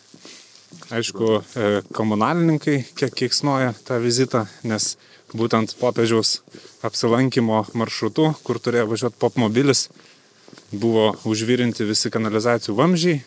Aišku, 0.92 1.42
e, 1.56 1.70
komunalininkai 1.96 2.82
kiek 2.96 3.14
keiksnoja 3.16 3.72
tą 3.86 3.98
vizitą, 4.02 4.46
nes 4.64 4.96
būtent 5.32 5.74
popiežiaus 5.80 6.40
apsilankimo 6.84 7.64
maršrutu, 7.78 8.32
kur 8.44 8.60
turėjo 8.60 8.88
važiuoti 8.92 9.20
popmobilis, 9.20 9.86
buvo 10.72 11.12
užvirinti 11.28 11.88
visi 11.88 12.12
kanalizacijų 12.12 12.76
vamzdžiai 12.76 13.22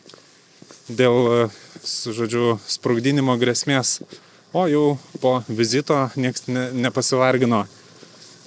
dėl, 0.89 1.17
e, 1.33 1.49
žodžiu, 2.13 2.59
sprogdinimo 2.69 3.37
grėsmės. 3.41 3.99
O 4.55 4.69
jau 4.71 4.95
po 5.19 5.41
vizito 5.51 5.97
niekas 6.15 6.45
ne, 6.47 6.69
nepasivargino, 6.79 7.65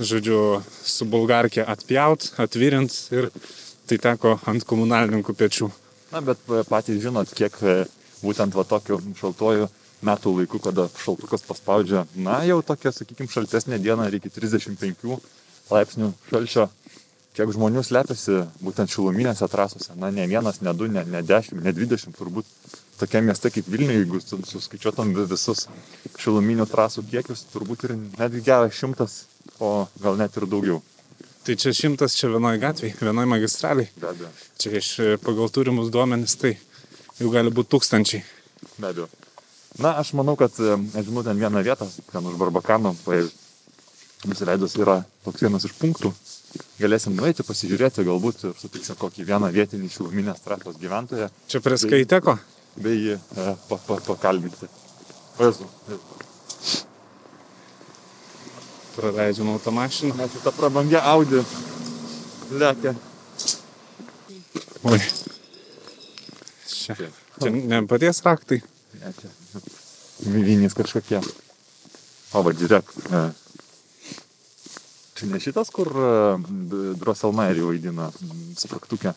žodžiu, 0.00 0.62
su 0.64 1.04
bulgarkė 1.04 1.60
atpjaut, 1.68 2.30
atvirint 2.40 2.94
ir 3.12 3.28
tai 3.84 3.98
teko 4.06 4.38
ant 4.48 4.64
komunalininkų 4.64 5.34
pečių. 5.36 5.68
Na, 6.14 6.22
bet 6.24 6.40
e, 6.48 6.62
patys 6.64 7.02
žinot, 7.02 7.34
kiek 7.36 7.60
e, 7.60 7.74
būtent 8.22 8.56
va 8.56 8.64
tokiu 8.64 8.96
šaltuoju 9.20 9.68
metų 10.08 10.32
laiku, 10.38 10.62
kada 10.64 10.88
šaltukas 10.96 11.44
paspaudžia, 11.44 12.06
na, 12.16 12.40
jau 12.48 12.62
tokia, 12.64 12.94
sakykime, 12.96 13.28
šaltesnė 13.28 13.76
diena 13.76 14.08
ir 14.08 14.16
iki 14.16 14.32
35 14.32 15.12
laipsnių 15.68 16.14
šalčio, 16.30 16.70
kiek 17.36 17.52
žmonių 17.52 17.84
slepiasi 17.84 18.46
būtent 18.64 18.96
šiluminėse 18.96 19.52
trasose. 19.52 19.92
Na, 20.00 20.08
ne 20.08 20.24
vienas, 20.32 20.64
ne 20.64 20.72
du, 20.72 20.88
ne, 20.88 21.04
ne 21.04 21.20
dešimt, 21.20 21.60
ne 21.60 21.76
dvidešimt 21.76 22.16
turbūt. 22.16 22.48
Tokia 22.98 23.20
mieste 23.22 23.50
kaip 23.54 23.66
Vilniuje, 23.70 24.00
jeigu 24.02 24.20
su- 24.20 24.40
suskaičiuotum 24.50 25.12
vi- 25.14 25.26
visus 25.30 25.66
šiluminių 26.18 26.66
trasų 26.66 27.04
kiekius, 27.10 27.44
turbūt 27.52 27.84
ir 27.86 27.92
netgi 28.18 28.42
geras 28.42 28.74
šimtas, 28.74 29.24
o 29.60 29.86
gal 30.02 30.16
net 30.18 30.36
ir 30.36 30.46
daugiau. 30.46 30.82
Tai 31.46 31.54
čia 31.56 31.70
šimtas 31.72 32.16
čia 32.18 32.28
vienoje 32.28 32.58
gatvėje, 32.60 32.98
vienoje 33.00 33.26
magistraliai. 33.30 33.88
Be 34.00 34.08
abejo. 34.10 34.28
Čia 34.58 34.70
iš 34.82 34.88
e, 35.00 35.16
pagal 35.16 35.48
turimus 35.48 35.88
duomenis 35.94 36.34
tai 36.36 36.58
jau 37.20 37.30
gali 37.30 37.50
būti 37.54 37.70
tūkstančiai. 37.76 38.24
Be 38.78 38.86
abejo. 38.90 39.08
Na, 39.78 39.94
aš 40.02 40.12
manau, 40.18 40.34
kad, 40.36 40.50
e, 40.58 40.74
aš 40.98 41.06
žinau, 41.06 41.22
ten 41.24 41.38
vieną 41.38 41.62
vietą, 41.62 41.86
ten 42.12 42.26
už 42.26 42.34
Barbakano, 42.36 42.96
paėjus, 43.06 43.30
nusileidus 44.26 44.74
yra 44.76 45.04
toks 45.24 45.40
vienas 45.46 45.64
iš 45.64 45.72
punktų. 45.78 46.12
Galėsim 46.80 47.14
nueiti, 47.14 47.42
pasižiūrėti, 47.46 48.04
galbūt 48.06 48.44
sutiksim 48.58 48.96
kokį 48.98 49.24
vieną 49.28 49.50
vietinį 49.54 49.88
šiluminės 49.92 50.42
trasos 50.44 50.76
gyventoją, 50.80 51.30
Čia 51.48 51.60
prie 51.60 51.76
skaiteko. 51.78 52.38
Bei 52.82 52.96
jį 52.96 53.16
e, 53.18 53.48
pa, 53.68 53.78
pa, 53.86 53.98
pakalbinti. 54.06 54.68
Jezu, 55.38 55.66
Praleidžiam 58.98 59.52
automašiną. 59.54 60.14
mes 60.18 60.32
šitą 60.32 60.52
prabangia 60.52 61.02
Audi 61.06 61.44
lekia. 62.50 62.94
Oi. 64.82 64.98
Čia. 66.66 66.96
Čia 67.38 67.50
ne 67.50 67.82
paties 67.86 68.22
raktai. 68.26 68.62
Ne, 68.98 69.12
čia 69.20 69.30
Myvinys 70.26 70.74
kažkokie. 70.74 71.20
O, 72.34 72.42
va, 72.42 72.50
žiūrėk. 72.50 72.90
Čia 75.18 75.28
ne 75.30 75.38
šitas, 75.42 75.70
kur 75.70 75.92
Droselmairį 76.98 77.68
vaidina 77.68 78.10
spragtukę. 78.58 79.14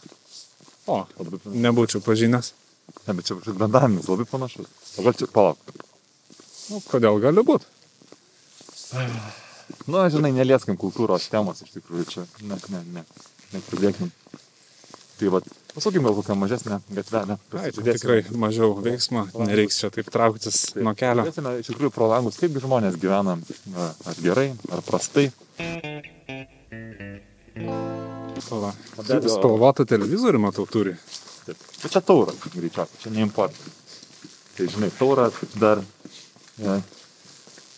O, 0.86 1.02
nebūčiau 1.46 2.04
pažinęs. 2.06 2.54
Ne, 3.08 3.16
bet 3.18 3.26
čia 3.26 3.38
kažkoks 3.38 3.58
bendavimas 3.58 4.10
labai 4.12 4.28
panašus. 4.30 4.70
O 4.98 5.06
gal 5.06 5.18
čia 5.18 5.30
palauk. 5.32 5.58
Nu, 6.72 6.82
kodėl 6.88 7.20
gali 7.24 7.44
būti? 7.46 7.66
Nu, 9.88 10.04
žinai, 10.12 10.34
nelieskim 10.36 10.78
kultūros 10.80 11.30
temos 11.32 11.64
iš 11.66 11.74
tikrųjų 11.78 12.08
čia. 12.10 12.26
Ne, 12.46 12.60
ne, 12.74 12.84
ne. 12.98 13.04
Nepradėkim. 13.52 14.12
Tai 15.20 15.30
va, 15.30 15.42
pasakykim 15.76 16.06
gal 16.08 16.16
kokią 16.18 16.36
mažesnę 16.40 16.80
gatvelę. 16.98 17.38
Tikrai 17.78 18.22
mažiau 18.42 18.74
veiksmo, 18.82 19.28
nereiks 19.46 19.78
čia 19.82 19.92
taip 19.94 20.10
trauktis 20.14 20.72
nuo 20.80 20.96
kelio. 20.98 21.28
Žiūrėsime 21.28 21.54
iš 21.62 21.72
tikrųjų 21.72 21.94
pro 21.94 22.08
langus, 22.10 22.40
kaip 22.42 22.58
žmonės 22.64 22.98
gyvena. 23.02 23.38
Na, 23.76 23.90
Ar 24.10 24.22
gerai, 24.24 24.48
ar 24.74 24.82
prastai. 24.88 25.28
Spalvotą 28.42 29.86
televizorių 29.88 30.42
matau 30.42 30.66
turi. 30.70 30.96
Bet 31.82 31.94
čia 31.96 32.02
taura, 32.06 32.34
greičiausiai, 32.54 33.02
čia 33.02 33.14
neimport. 33.14 33.56
Tai 34.58 34.68
žinai, 34.70 34.92
taura 34.98 35.30
dar. 35.58 35.82
E, 36.62 36.78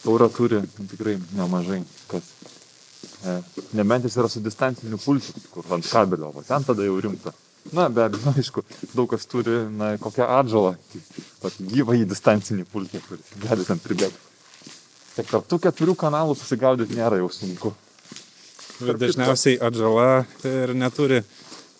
taura 0.03 0.27
turi 0.29 0.59
tikrai 0.91 1.15
nemažai, 1.37 1.79
kas. 2.11 2.27
E, 3.23 3.37
nebent 3.79 4.03
jis 4.03 4.17
yra 4.19 4.27
su 4.27 4.43
distanciniu 4.43 4.99
pulsu, 4.99 5.35
kur 5.53 5.67
ant 5.71 5.87
kabelio, 5.87 6.33
o 6.35 6.43
ten 6.43 6.65
tada 6.67 6.83
jau 6.83 6.99
rimta. 6.99 7.31
Na, 7.71 7.87
be 7.87 8.03
abejo, 8.03 8.33
aišku, 8.35 8.65
daug 8.91 9.07
kas 9.13 9.23
turi, 9.29 9.61
na, 9.71 9.93
kokią 10.01 10.27
atžalą, 10.41 10.73
tokį 11.39 11.69
gyvą 11.71 11.95
į 12.01 12.09
distancinį 12.11 12.67
pultą, 12.73 12.99
kuris 13.07 13.31
gali 13.45 13.63
ten 13.67 13.79
pribėgti. 13.79 14.19
Tik 15.13 15.29
tarp 15.29 15.47
tų 15.47 15.61
keturių 15.63 15.95
kanalų 15.95 16.35
susigaudyti 16.35 16.97
nėra 16.97 17.21
jau 17.21 17.29
sunku. 17.31 17.71
Bet 18.83 18.97
dažniausiai 18.99 19.59
atžala 19.61 20.25
ir 20.49 20.73
neturi 20.75 21.21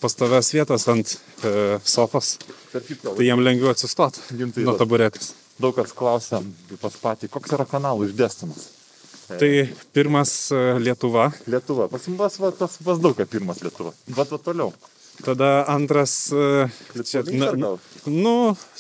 pastovios 0.04 0.52
vietos 0.54 0.86
ant 0.92 1.16
e, 1.48 1.54
sofos, 1.88 2.36
tai 2.74 3.26
jam 3.30 3.42
lengviau 3.44 3.72
atsistoti 3.74 4.22
nuo 4.38 4.74
vat- 4.74 4.80
taburetės. 4.84 5.34
daug 5.64 5.76
kas 5.78 5.94
klausia 5.96 6.42
pas 6.82 6.96
patį, 7.02 7.30
koks 7.34 7.56
yra 7.56 7.66
kanalų 7.70 8.10
išdėstymas. 8.12 8.64
Tai 9.34 9.50
pirmas 9.96 10.32
e, 10.52 10.58
Lietuva, 10.84 11.30
Lietuva. 11.50 11.88
Pas 11.90 12.10
pas, 12.20 12.36
va, 12.44 12.52
tas 12.52 12.76
pas 12.84 13.00
daug, 13.00 13.16
kad 13.18 13.30
pirmas 13.32 13.62
Lietuva. 13.64 13.94
Bet 14.12 14.34
va 14.36 14.38
toliau. 14.38 14.74
tada 15.24 15.64
antras, 15.72 16.32
e, 16.34 16.68
čia, 17.06 17.22
na, 17.38 17.54
nu, 18.10 18.34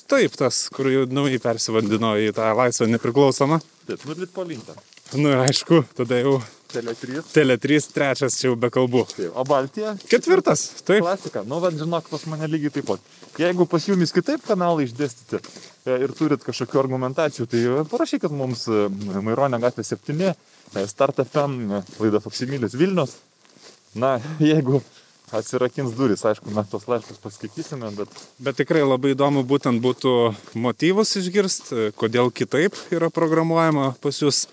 taip, 0.09 0.35
tas, 0.37 0.65
kur 0.73 0.89
jau 0.91 1.05
naujai 1.07 1.39
persivadino 1.41 2.15
į 2.19 2.33
tą 2.35 2.49
laisvą 2.57 2.89
nepriklausomą. 2.91 3.61
Taip, 3.87 4.03
nu 4.09 4.17
Litpolinter. 4.19 4.75
Nu 5.15 5.29
ir 5.31 5.43
aišku, 5.45 5.83
tada 5.95 6.19
jau 6.19 6.39
Tele 6.73 6.95
3. 6.97 7.21
Tele 7.33 7.57
3, 7.57 7.89
trečias 7.93 8.37
čia 8.39 8.47
jau 8.49 8.55
be 8.57 8.69
kalbų. 8.73 9.03
Taip. 9.11 9.35
O 9.37 9.43
Baltija? 9.45 9.93
Ketvirtas, 10.09 10.63
taip. 10.81 11.03
Klasika. 11.03 11.43
Nu, 11.45 11.59
vad, 11.61 11.77
žinok, 11.77 12.07
pas 12.09 12.25
mane 12.31 12.49
lygiai 12.49 12.73
taip 12.73 12.87
pat. 12.89 13.11
Jeigu 13.37 13.67
pas 13.69 13.85
jumis 13.85 14.13
kitaip 14.15 14.41
kanalai 14.47 14.87
išdėstyti 14.87 15.37
e, 15.37 15.99
ir 16.07 16.15
turit 16.17 16.41
kažkokių 16.45 16.81
argumentacijų, 16.81 17.45
tai 17.51 17.61
e, 17.61 17.85
parašykit 17.91 18.33
mums 18.33 18.65
e, 18.65 18.87
Maironio 19.21 19.61
gatvė 19.61 19.85
7, 19.85 20.25
e, 20.33 20.87
Start 20.89 21.21
FM, 21.27 21.83
laida 22.01 22.23
Faksimilis 22.23 22.73
Vilnius. 22.79 23.19
Na, 23.93 24.15
jeigu 24.53 24.81
atsirakins 25.33 25.93
duris, 25.97 26.25
aišku, 26.25 26.49
mes 26.53 26.69
tos 26.69 26.89
laiškus 26.89 27.21
paskaitysime, 27.21 27.93
bet 27.97 28.19
Bet 28.43 28.57
tikrai 28.59 28.81
labai 28.85 29.13
įdomu 29.13 29.45
būtent 29.47 29.81
būtų 29.81 30.33
motyvus 30.59 31.15
išgirsti, 31.21 31.93
kodėl 31.97 32.33
kitaip 32.33 32.77
yra 32.93 33.09
programuojama 33.13 33.93
pas 34.01 34.21
jūs 34.21 34.47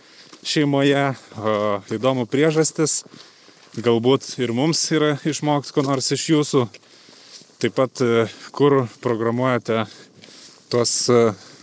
šeimoje, 0.46 1.10
įdomu 1.92 2.26
priežastis, 2.30 3.04
galbūt 3.78 4.26
ir 4.40 4.52
mums 4.56 4.80
yra 4.94 5.16
išmokti 5.26 5.74
ko 5.74 5.84
nors 5.86 6.10
iš 6.14 6.28
jūsų. 6.32 6.64
Taip 7.60 7.76
pat, 7.76 8.00
e, 8.00 8.24
kur 8.56 8.86
programuojate 9.04 9.84
tuos 10.72 10.92
e, 11.12 11.18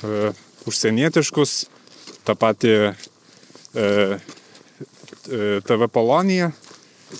e, 0.05 0.29
užsienietiškus, 0.69 1.53
tą 2.27 2.35
patį 2.37 2.73
TV 5.67 5.87
Poloniją, 5.93 6.51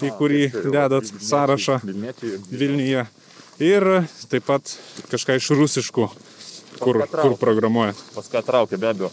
į 0.02 0.12
kurį 0.18 0.44
dedat 0.74 1.10
sąrašą. 1.10 1.80
Vilniečiai, 1.86 2.40
Vilniuje. 2.50 3.06
Ir 3.62 3.86
taip 4.30 4.46
pat 4.48 4.74
kažką 5.12 5.38
iš 5.42 5.52
rusiškų, 5.58 6.10
kur, 6.82 7.02
kur 7.14 7.38
programuojat. 7.42 7.98
pas 8.16 8.30
ką 8.30 8.44
traukia 8.46 8.78
be 8.82 8.90
abejo. 8.94 9.12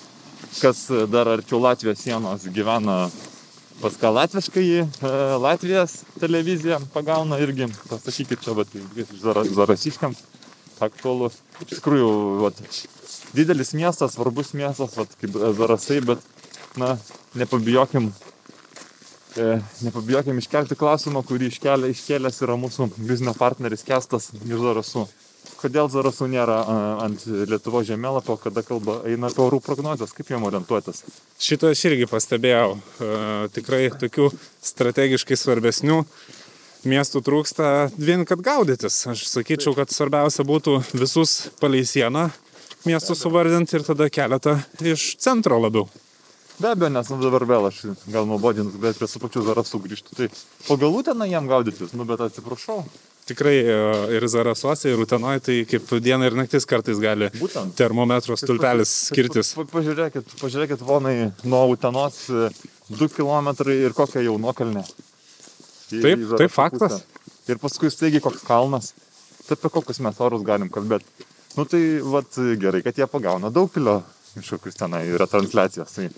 Kas 0.61 0.85
e, 0.91 1.05
dar 1.11 1.31
arčiau 1.35 1.63
Latvijos 1.63 2.03
sienos 2.05 2.47
gyvena, 2.55 3.09
pas 3.81 3.97
ką 4.01 4.13
latviškai 4.19 4.69
e, 4.79 4.85
Latvijos 5.41 6.03
televiziją 6.21 6.81
pagauna 6.95 7.41
irgi, 7.43 7.69
pasakykit 7.91 8.45
čia, 8.45 8.55
bet 8.59 8.73
zarasiškam 9.21 10.15
aktualu. 10.83 11.31
Iš 11.65 11.79
tikrųjų, 11.79 12.11
vat, 12.43 12.61
didelis 13.35 13.75
miestas, 13.77 14.15
svarbus 14.17 14.53
miestas, 14.57 14.97
vat, 14.99 15.13
kaip 15.21 15.37
e, 15.37 15.51
Zarasai, 15.59 16.01
bet, 16.07 16.23
na, 16.81 16.95
nepabijokim, 17.39 18.11
e, 19.39 19.51
nepabijokim 19.87 20.41
iškelti 20.43 20.79
klausimą, 20.79 21.25
kurį 21.27 21.51
iškelia, 21.53 21.93
iškėlęs 21.95 22.43
yra 22.47 22.59
mūsų 22.61 22.91
biznio 22.99 23.35
partneris 23.39 23.87
Kestas 23.87 24.33
iš 24.43 24.59
Zarasų. 24.63 25.07
Kodėl 25.65 25.89
Zarasų 25.89 26.27
nėra 26.29 26.59
ant 27.01 27.23
Lietuvo 27.25 27.81
žemėlapio, 27.89 28.35
kada 28.37 28.61
kalba 28.67 28.99
eina 29.09 29.31
apie 29.31 29.41
orų 29.47 29.63
prognozes, 29.65 30.11
kaip 30.13 30.29
jam 30.29 30.45
orientuotis? 30.45 31.01
Šito 31.41 31.71
aš 31.73 31.87
irgi 31.89 32.05
pastebėjau. 32.11 32.75
Tikrai 33.57 33.87
tokių 34.03 34.27
strategiškai 34.61 35.39
svarbesnių 35.41 36.03
miestų 36.85 37.23
trūksta 37.25 37.71
vien 37.97 38.27
kad 38.29 38.45
gaudytis. 38.45 38.99
Aš 39.09 39.25
sakyčiau, 39.31 39.73
kad 39.79 39.89
svarbiausia 39.89 40.45
būtų 40.45 40.83
visus 40.93 41.47
palei 41.63 41.81
sieną 41.89 42.27
miestus 42.85 43.25
suvardinti 43.25 43.79
ir 43.79 43.87
tada 43.89 44.11
keletą 44.13 44.59
iš 44.85 45.15
centro 45.17 45.57
labiau. 45.65 45.89
Be 46.61 46.75
abejo, 46.75 46.93
nes 46.93 47.09
nu, 47.09 47.19
dabar 47.25 47.49
vėl 47.49 47.71
aš 47.71 47.81
gal 48.13 48.29
nuobodinu, 48.29 48.77
bet 48.85 49.01
prie 49.01 49.09
su 49.09 49.19
pačiu 49.23 49.43
zarasų 49.49 49.81
grįžtu. 49.89 50.21
Tai 50.21 50.29
pagalų 50.69 51.01
ten 51.09 51.25
jam 51.33 51.49
gaudytis, 51.49 51.97
nu 51.97 52.05
bet 52.07 52.21
atsiprašau. 52.29 52.85
Tikrai 53.25 53.55
e, 53.57 53.77
ir 54.19 54.27
Zarasuose, 54.29 54.91
ir 54.93 55.01
Utenoje, 55.01 55.41
tai 55.47 55.57
kaip 55.69 55.95
diena 56.05 56.29
ir 56.29 56.37
naktis 56.37 56.67
kartais 56.69 56.99
gali 57.01 57.31
Būtent. 57.39 57.73
termometro 57.79 58.37
stulpelis 58.37 58.93
skirtis. 59.09 59.55
Pa, 59.57 59.65
pa, 59.65 59.79
pažiūrėkit, 59.79 60.35
pažiūrėkit, 60.43 60.85
vonai, 60.85 61.15
nuo 61.49 61.63
Utenos 61.73 62.27
2 62.91 63.09
km 63.17 63.49
ir 63.73 63.97
kokia 63.97 64.27
jau 64.27 64.37
nuokalnė. 64.41 64.85
Taip, 65.89 66.27
taip, 66.37 66.53
faktas. 66.53 67.01
pusę. 67.01 67.25
Ir 67.49 67.61
paskui 67.61 67.91
staigiai 67.93 68.23
koks 68.25 68.45
kalnas. 68.45 68.93
Tai 69.45 69.57
apie 69.59 69.71
kokius 69.73 70.01
mes 70.05 70.21
orus 70.25 70.45
galim 70.45 70.71
kalbėti. 70.73 71.27
Nu 71.57 71.65
tai, 71.69 71.81
vat, 72.03 72.37
gerai, 72.61 72.81
kad 72.85 72.97
jie 72.99 73.07
pagauna 73.09 73.51
daug 73.53 73.73
pilio 73.73 74.01
kažkokius 74.35 74.79
tenai 74.79 75.05
retransliacijas. 75.21 75.97
Tai 75.97 76.09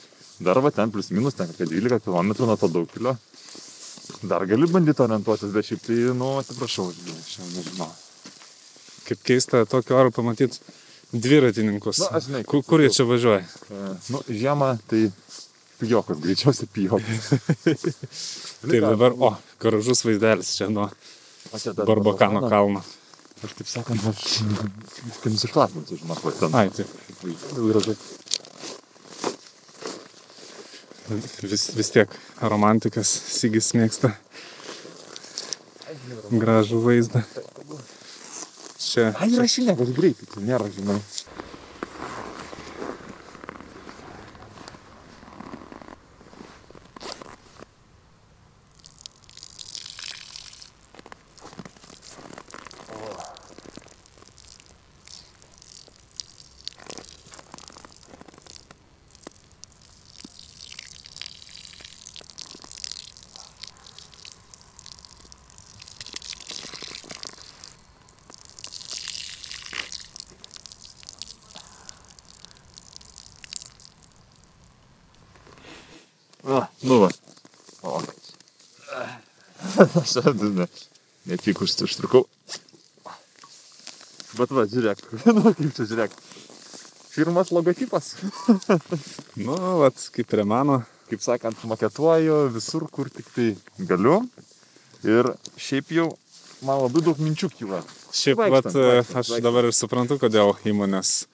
dar 0.46 0.60
va 0.64 0.70
ten 0.74 0.92
plus 0.92 1.10
minus, 1.10 1.36
ten 1.36 1.50
apie 1.50 1.66
12 1.68 2.04
km 2.06 2.34
nuo 2.46 2.56
to 2.60 2.70
daug 2.72 2.88
pilio. 2.92 3.16
Dar 4.22 4.46
gali 4.46 4.68
bandyti 4.70 5.02
orientuotis, 5.04 5.52
bet 5.54 5.68
šiaip 5.68 5.84
tai, 5.86 5.98
nu, 6.16 6.32
atsiprašau, 6.40 6.90
aš 6.90 7.36
jau 7.38 7.46
nežinau. 7.52 7.88
Kaip 9.06 9.22
keista 9.26 9.64
tokio 9.70 9.98
oro 9.98 10.10
pamatyti 10.14 10.58
dviratininkus. 11.12 12.00
Na, 12.04 12.10
aš 12.18 12.28
žinai, 12.28 12.42
Kur, 12.48 12.62
kur 12.66 12.82
jie 12.82 12.90
čia 12.94 13.06
važiuoja? 13.08 13.44
E, 13.70 13.88
Nu, 14.14 14.22
žiemą 14.28 14.72
tai 14.90 15.06
pijokas, 15.80 16.20
greičiausiai 16.24 16.70
pijokas. 16.72 17.30
Tai 18.66 18.80
dabar, 18.82 19.14
o, 19.14 19.34
gražus 19.62 20.02
vaizdelis 20.06 20.54
čia 20.56 20.70
nuo 20.72 20.88
Barbakano 21.86 22.48
kalno. 22.50 22.82
Aš 23.44 23.52
taip 23.58 23.68
sakant, 23.68 24.06
aš 24.08 24.38
viską 25.06 25.30
nusišlapinsiu, 25.34 25.98
žinok, 26.00 26.22
ten. 26.40 26.54
Ai, 26.56 26.70
taip. 26.72 26.88
Gražu. 27.52 27.94
Vis, 31.08 31.68
vis 31.76 31.90
tiek 31.94 32.14
romantikas 32.42 33.06
Sigis 33.06 33.70
mėgsta 33.78 34.10
gražų 36.32 36.80
vaizdą. 36.82 37.22
Čia 38.86 39.12
Ai, 39.20 39.30
rašinė, 39.38 39.76
kad 39.78 39.92
greitai, 39.94 40.26
tai 40.32 40.42
nėra, 40.48 40.66
žinai. 40.74 40.98
A, 76.46 76.68
nu 76.82 77.00
va. 77.00 77.08
O. 77.82 78.00
Aš 79.96 80.16
ne, 80.42 80.66
ne 81.26 81.36
tik 81.40 81.60
už 81.64 81.76
užtrukau. 81.86 82.26
Bet 84.36 84.52
va, 84.52 84.66
žiūrėk, 84.68 85.00
nu 85.36 85.52
kaip 85.56 85.70
čia 85.76 85.86
žiūrėk. 85.88 86.16
Firmas 87.16 87.52
logotipas. 87.54 88.14
Nu, 89.46 89.56
vat, 89.80 89.96
kaip 90.12 90.28
prie 90.28 90.44
mano. 90.48 90.82
Kaip 91.08 91.22
sakant, 91.24 91.60
maketuoju 91.68 92.46
visur, 92.52 92.86
kur 92.92 93.08
tik 93.12 93.28
tai 93.34 93.48
galiu. 93.88 94.18
Ir 95.06 95.28
šiaip 95.60 95.92
jau 95.94 96.08
man 96.66 96.82
labai 96.82 97.04
daug 97.04 97.20
minčių 97.20 97.50
kyla. 97.52 97.80
Šiaip, 98.16 98.40
vat, 98.40 98.68
vaikštant, 98.68 99.16
aš 99.20 99.32
dabar 99.44 99.68
ir 99.68 99.76
suprantu, 99.76 100.18
kodėl 100.20 100.54
įmonės 100.68 101.26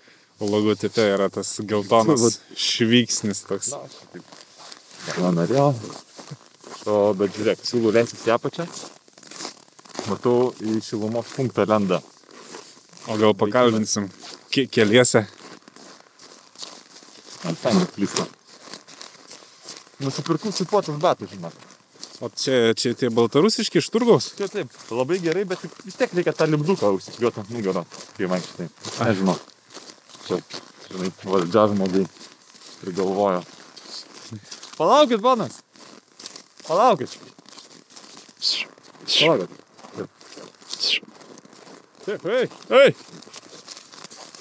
logotipe 0.42 1.04
yra 1.14 1.30
tas 1.32 1.54
geltonas 1.66 2.40
švyksnis 2.68 3.44
toks. 3.48 3.72
Na, 3.74 3.82
taip. 4.12 4.40
Gal 5.16 5.34
norėjau. 5.34 5.70
O, 6.82 7.12
bet 7.14 7.36
žiūrėk, 7.36 7.62
siūlau 7.62 7.92
leistis 7.94 8.24
į 8.26 8.34
apačią. 8.34 8.66
Matau, 10.10 10.50
į 10.58 10.80
šilumos 10.82 11.30
punktą 11.36 11.66
lenda. 11.68 12.00
O 13.06 13.18
gal 13.18 13.36
pakalbinsim 13.38 14.08
ke 14.50 14.66
keliese. 14.66 15.24
Man 17.44 17.58
ten 17.62 17.86
klysta. 17.94 18.26
Nusipirkau 20.02 20.50
cipuotus 20.54 20.98
batus, 20.98 21.30
žinok. 21.30 21.54
O 22.22 22.30
čia, 22.30 22.74
čia 22.78 22.92
tie 22.98 23.10
baltarusiški 23.14 23.80
iš 23.82 23.88
turgaus? 23.90 24.28
Čia 24.38 24.50
taip, 24.50 24.74
labai 24.94 25.18
gerai, 25.22 25.42
bet 25.48 25.62
vis 25.86 25.98
tiek 25.98 26.12
reikia 26.14 26.34
tą 26.34 26.46
lipduką 26.50 26.92
užsikliuoti 26.98 27.42
ant 27.42 27.50
nugaros, 27.54 27.98
kai 28.18 28.30
vaikštai. 28.30 28.68
Nežinau. 29.00 29.38
Čia, 30.28 30.38
žinai, 30.90 31.10
valdžia 31.26 31.66
žmogai 31.72 32.06
prigalvojo. 32.82 33.42
Palaukit, 34.78 35.22
ponas. 35.22 35.61
Palaukit. 36.68 37.18
Palaukit. 39.20 39.50
Taip, 42.04 42.26
ei, 42.26 42.48
ei. 42.70 42.96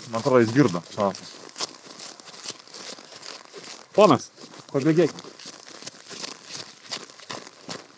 Man 0.09 0.19
atrodo, 0.19 0.39
jis 0.41 0.53
girdo. 0.55 0.81
O, 0.97 1.11
Ponas. 3.93 4.29
pabėgėk. 4.71 5.11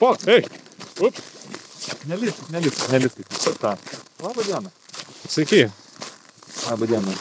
Pon, 0.01 0.17
ei. 0.27 0.43
Up. 1.05 1.19
Nelisk, 2.09 2.49
nelisk, 2.51 2.87
nelisk. 2.91 3.21
Ta. 3.61 3.77
Labą 4.23 4.43
dieną. 4.43 4.71
Sveiki. 5.29 5.69
Labą 6.67 6.89
dieną. 6.89 7.13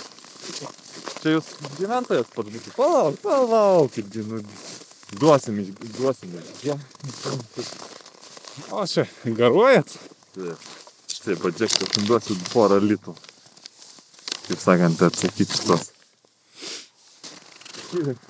Čia 1.22 1.36
jūs 1.36 1.50
gyventojas 1.78 2.32
pats 2.34 2.50
būtų. 2.50 2.72
Palauk, 2.74 3.20
palaukit, 3.22 4.08
gi, 4.10 4.24
nu, 4.26 4.40
duosim, 5.20 5.76
duosim. 5.98 6.32
Ja. 6.62 6.78
O 8.70 8.86
čia, 8.86 9.06
garuojat? 9.24 9.98
Taip, 10.34 10.58
Taip, 11.24 11.44
aš 11.46 11.76
jums 11.78 12.06
duosiu 12.08 12.36
porą 12.50 12.80
litų. 12.82 13.14
Kaip 14.48 14.58
sakant, 14.58 15.04
atsakyti 15.06 15.54
šitos. 15.54 15.90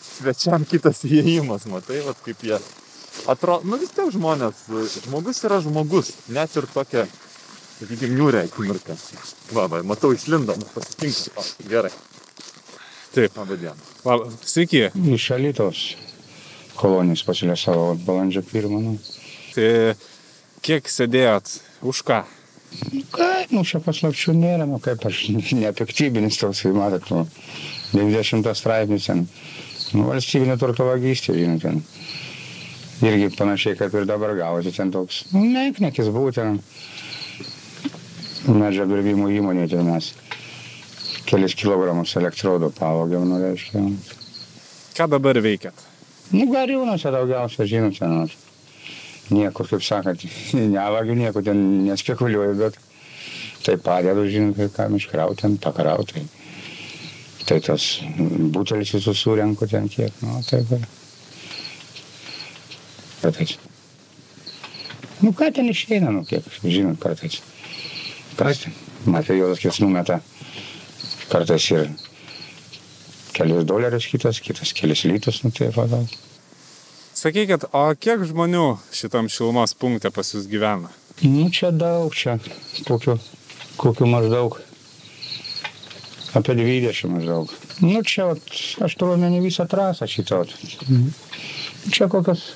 Svečiam 0.02 0.66
kitas 0.68 1.04
įėjimas, 1.08 1.64
matai, 1.70 2.02
vat 2.04 2.20
kaip 2.26 2.42
jie. 2.44 2.58
Atrodo, 3.30 3.68
nu 3.68 3.78
vis 3.80 3.92
tiek 3.94 4.10
žmonės, 4.12 4.66
žmogus 5.06 5.42
yra 5.46 5.60
žmogus, 5.62 6.10
net 6.32 6.54
ir 6.58 6.66
tokia, 6.74 7.06
sakykime, 7.78 8.16
niūrė 8.18 8.46
akimirka. 8.48 8.96
Va, 9.54 9.68
va, 9.70 9.82
matau, 9.86 10.12
išlindo, 10.16 10.56
pasitinksiu. 10.74 11.32
O, 11.38 11.46
gerai, 11.70 11.92
Taip. 13.14 13.36
labą 13.38 13.60
dieną. 13.60 14.32
Sveiki. 14.42 14.88
Iš 15.14 15.30
Alytaus 15.38 15.84
kolonijos 16.78 17.24
pasiūlė 17.26 17.56
savo 17.58 17.92
balandžio 18.06 18.44
pirmą. 18.46 18.80
Nu. 18.84 18.94
Tai 19.54 19.68
kiek 20.64 20.88
sėdėjot? 20.88 21.58
Už 21.88 22.04
ką? 22.06 22.22
Ką, 23.12 23.28
nu 23.52 23.64
čia 23.68 23.82
paslapčių 23.84 24.34
nėra, 24.36 24.66
nu 24.68 24.78
kaip 24.82 25.04
aš 25.08 25.26
nepiktybinis 25.64 26.38
toks, 26.40 26.64
kaip 26.64 26.76
matot, 26.78 27.10
nu, 27.12 27.26
90 27.92 28.48
straipsnis 28.56 29.08
ten, 29.10 29.26
nu, 29.92 30.06
valstybinė 30.08 30.56
turto 30.60 30.86
vagystė, 30.88 31.36
žinot, 31.36 31.66
ten. 31.66 31.82
Irgi 33.02 33.32
panašiai 33.34 33.76
kaip 33.76 33.94
ir 33.98 34.06
dabar 34.06 34.32
gavosi 34.38 34.72
ten 34.72 34.92
toks, 34.94 35.24
nu, 35.34 35.44
menknekis 35.52 36.08
buvo 36.14 36.32
ten, 36.32 36.60
medžio 38.48 38.86
dirbimo 38.88 39.28
įmonė, 39.30 39.68
tai 39.70 39.84
mes 39.86 40.12
kelis 41.28 41.56
kilogramus 41.58 42.16
elektrodų 42.20 42.72
pavogėm, 42.78 43.28
nu, 43.28 43.40
reiškia. 43.42 43.86
Ką 44.96 45.08
dabar 45.12 45.40
veikiat? 45.44 45.91
Nu, 46.32 46.46
gariūnuose 46.48 47.10
daugiausia, 47.12 47.66
žinote, 47.68 48.08
nu, 48.08 48.24
niekur, 49.32 49.68
kaip 49.68 49.84
sakant, 49.84 50.24
nevagiu, 50.76 51.16
nieko 51.18 51.42
ten 51.44 51.60
nespekuliuoju, 51.88 52.56
bet 52.60 52.78
tai 53.62 53.76
padedu, 53.78 54.24
žinot, 54.30 54.62
kam 54.76 54.96
iškrauti, 54.98 55.52
pakrauti. 55.62 56.24
Tai 57.46 57.58
tas 57.60 57.84
butelis 58.54 58.94
visus 58.94 59.18
surenku 59.18 59.66
ten 59.68 59.88
kiek, 59.90 60.14
nu, 60.22 60.40
taip. 60.46 60.72
ir. 60.72 60.86
Kartais. 63.22 63.56
Nu, 65.22 65.30
ką 65.36 65.50
ten 65.54 65.68
išeina, 65.70 66.10
nu, 66.14 66.24
kiek, 66.26 66.46
žinot, 66.62 66.98
kartais. 67.02 67.42
Kas 68.38 68.64
ten? 68.64 68.74
Matai, 69.04 69.36
jos 69.38 69.60
kiek 69.60 69.78
numeta. 69.82 70.20
Kartais 71.28 71.68
ir 71.74 71.90
kelius 73.36 73.66
dolerius 73.68 74.08
kitas, 74.10 74.40
kitas 74.44 74.74
kelis 74.76 75.04
litus, 75.08 75.42
nu, 75.44 75.52
taip, 75.54 75.76
va. 75.76 76.02
Sakykit, 77.16 77.68
o 77.76 77.84
kiek 78.00 78.24
žmonių 78.28 78.66
šitam 78.94 79.28
šilumos 79.30 79.76
punkte 79.78 80.10
pas 80.14 80.34
jūs 80.34 80.48
gyvena? 80.50 80.90
Nu, 81.22 81.48
čia 81.54 81.70
daug, 81.70 82.14
čia 82.16 82.38
kokiu, 82.88 83.18
kokiu 83.78 84.08
maždaug 84.10 84.58
Apie 86.32 86.54
20 86.56 87.12
maždaug. 87.12 87.50
Nu, 87.84 88.00
čia, 88.08 88.24
vat, 88.30 88.40
aš 88.80 88.94
turiu 88.96 89.18
omeny 89.18 89.42
visą 89.44 89.66
trasą 89.68 90.08
šitą. 90.08 90.40
vat. 90.40 90.52
Čia 91.92 92.08
kokios 92.08 92.54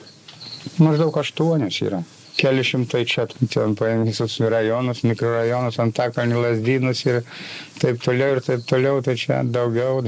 maždaug 0.81 1.19
aštuonios 1.21 1.83
yra. 1.85 2.01
Keli 2.41 2.65
šimtai 2.65 3.03
čia, 3.09 3.27
ten 3.53 3.77
paėmė 3.77 4.09
visus 4.09 4.39
rajonus, 4.41 5.03
mikrorajonus, 5.09 5.79
Antakalnį, 5.85 6.41
Lasdynus 6.41 7.05
ir 7.05 7.23
taip 7.81 8.01
toliau 8.05 8.37
ir 8.37 8.43
taip 8.45 8.65
toliau, 8.69 9.01
tai 9.05 9.17
čia 9.21 9.43
daugiau. 9.45 10.01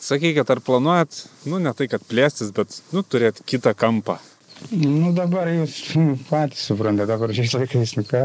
Sakykit, 0.00 0.48
ar 0.50 0.60
planuojat, 0.64 1.26
nu 1.50 1.58
ne 1.60 1.72
tai, 1.76 1.86
kad 1.92 2.02
plėstis, 2.08 2.50
bet, 2.56 2.78
nu, 2.94 3.02
turėti 3.04 3.44
kitą 3.52 3.74
kampą. 3.76 4.16
Nu 4.72 5.10
dabar 5.16 5.48
jūs 5.48 5.74
mm, 5.96 6.14
patys 6.28 6.66
suprantate, 6.68 7.08
dabar 7.08 7.32
šiais 7.36 7.52
laikais, 7.56 7.92
nu 7.96 8.04
ką, 8.08 8.22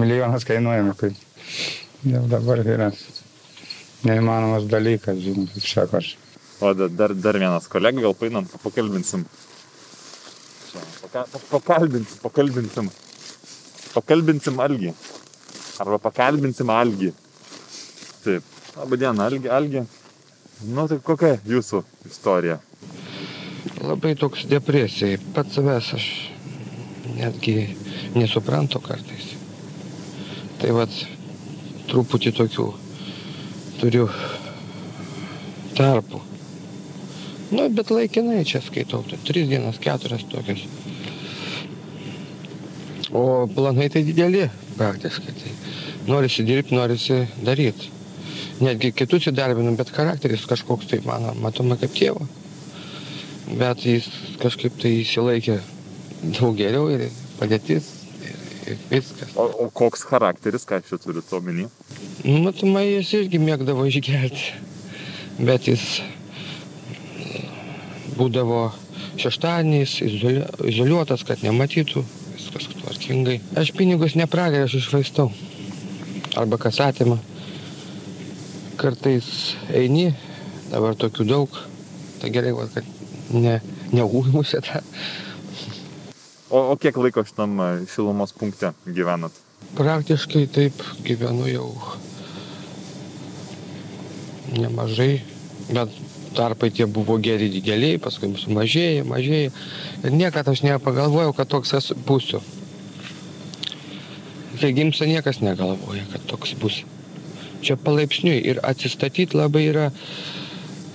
milijonas 0.00 0.44
kainuojame, 0.48 0.92
tai 1.00 1.10
jau 2.08 2.22
dabar 2.28 2.60
yra 2.64 2.90
neįmanomas 4.04 4.66
dalykas, 4.68 5.20
žinot, 5.24 5.52
kaip 5.54 5.68
sako 5.68 6.00
aš. 6.00 6.10
O 6.64 6.72
da- 6.76 6.88
dar, 6.92 7.12
dar 7.16 7.36
vienas 7.40 7.68
kolega, 7.72 8.00
gal 8.04 8.14
painam, 8.16 8.44
pakalbinsim. 8.62 9.24
Paka, 11.02 11.24
pa- 11.32 11.42
pakalbinsim, 11.58 12.20
pakalbinsim. 12.24 12.88
Pakalbinsim 13.94 14.56
Algį. 14.64 14.92
Arba 15.82 15.98
pakalbinsim 16.02 16.70
Algį. 16.72 17.12
Taip. 18.24 18.48
Labą 18.76 18.98
dieną, 18.98 19.28
Algį, 19.28 19.50
Algį. 19.58 19.84
Nu 20.62 20.86
tai 20.88 21.00
kokia 21.02 21.36
jūsų 21.48 21.82
istorija? 22.08 22.60
labai 23.84 24.14
toks 24.18 24.46
depresijai. 24.48 25.18
Pats 25.34 25.56
savęs 25.58 25.92
aš 25.96 26.06
netgi 27.18 27.56
nesuprantu 28.16 28.80
kartais. 28.84 29.34
Tai 30.60 30.72
vad, 30.76 30.92
truputį 31.90 32.32
tokių 32.38 32.68
turiu 33.80 34.06
tarpų. 35.76 36.22
Nu, 37.54 37.66
bet 37.70 37.90
laikinai 37.92 38.42
čia 38.48 38.62
skaitau, 38.64 39.02
tai 39.06 39.18
tris 39.26 39.48
dienas, 39.50 39.78
keturias 39.82 40.24
tokias. 40.30 40.64
O 43.14 43.44
planai 43.46 43.90
tai 43.92 44.02
dideli 44.06 44.48
praktiškai. 44.78 45.34
Tai 45.42 45.52
norisi 46.08 46.46
dirbti, 46.46 46.74
norisi 46.74 47.20
daryti. 47.44 47.93
Netgi 48.62 48.92
kitus 48.94 49.26
įdarbinu, 49.30 49.74
bet 49.78 49.90
charakteris 49.94 50.46
kažkoks 50.46 50.92
tai 50.92 51.00
mano, 51.06 51.34
matoma 51.42 51.78
kaip 51.80 51.94
tėvo 51.96 52.28
bet 53.52 53.84
jis 53.84 54.06
kažkaip 54.40 54.76
tai 54.80 55.00
įsilaikė 55.02 55.58
daug 56.38 56.56
geriau 56.56 56.88
ir 56.92 57.08
padėtis 57.38 57.90
ir, 58.24 58.38
ir 58.72 58.78
viskas. 58.90 59.34
O, 59.36 59.46
o 59.64 59.68
koks 59.74 60.04
charakteris, 60.08 60.64
ką 60.68 60.80
čia 60.86 60.98
turit 61.02 61.32
omeny? 61.36 61.68
Matomai 62.24 62.86
jis 62.88 63.12
irgi 63.20 63.40
mėgdavo 63.42 63.84
išgerti, 63.90 64.54
bet 65.44 65.68
jis 65.68 65.84
būdavo 68.16 68.66
šeštadieniais 69.20 69.98
izoli, 70.06 70.40
izoliuotas, 70.70 71.24
kad 71.26 71.44
nematytų, 71.44 72.04
viskas 72.38 72.70
tvarkingai. 72.80 73.40
Aš 73.60 73.74
pinigus 73.76 74.16
nepragariu, 74.18 74.66
aš 74.70 74.80
išvaistau. 74.80 75.30
Arba 76.38 76.58
kas 76.58 76.80
atima. 76.82 77.20
Kartais 78.84 79.26
eini, 79.72 80.10
dabar 80.68 80.92
tokių 81.00 81.24
daug, 81.24 81.54
tai 82.20 82.28
gerai, 82.34 82.50
va, 82.52 82.66
kad 82.68 82.84
ne, 83.32 83.54
neužmušė 83.96 84.58
tą. 84.66 84.82
O, 86.52 86.58
o 86.60 86.74
kiek 86.76 86.98
laiko 87.00 87.24
šitam 87.24 87.56
e, 87.64 87.68
šilumos 87.88 88.34
punkte 88.36 88.74
gyvenat? 88.84 89.32
Praktiškai 89.78 90.44
taip 90.52 90.84
gyvenu 91.06 91.48
jau 91.48 91.70
nemažai, 94.52 95.22
bet 95.70 95.96
tarpai 96.36 96.68
tie 96.68 96.84
buvo 96.84 97.16
geri 97.24 97.48
dideliai, 97.54 97.96
paskui 98.04 98.34
sumažėjo, 98.36 99.06
mažėjo. 99.08 99.54
Ir 100.04 100.12
niekada 100.12 100.52
aš 100.52 100.60
nepagalvojau, 100.66 101.32
kad 101.38 101.48
toks 101.56 101.72
esu 101.80 101.96
būsiu. 102.04 102.42
Kai 104.60 104.76
gimsta 104.76 105.08
niekas 105.08 105.40
negalvoja, 105.40 106.04
kad 106.12 106.28
toks 106.28 106.52
bus. 106.60 106.84
Čia 107.64 107.76
palaipsniui 107.80 108.42
ir 108.50 108.60
atsistatyti 108.62 109.38
labai 109.38 109.66
yra 109.70 109.88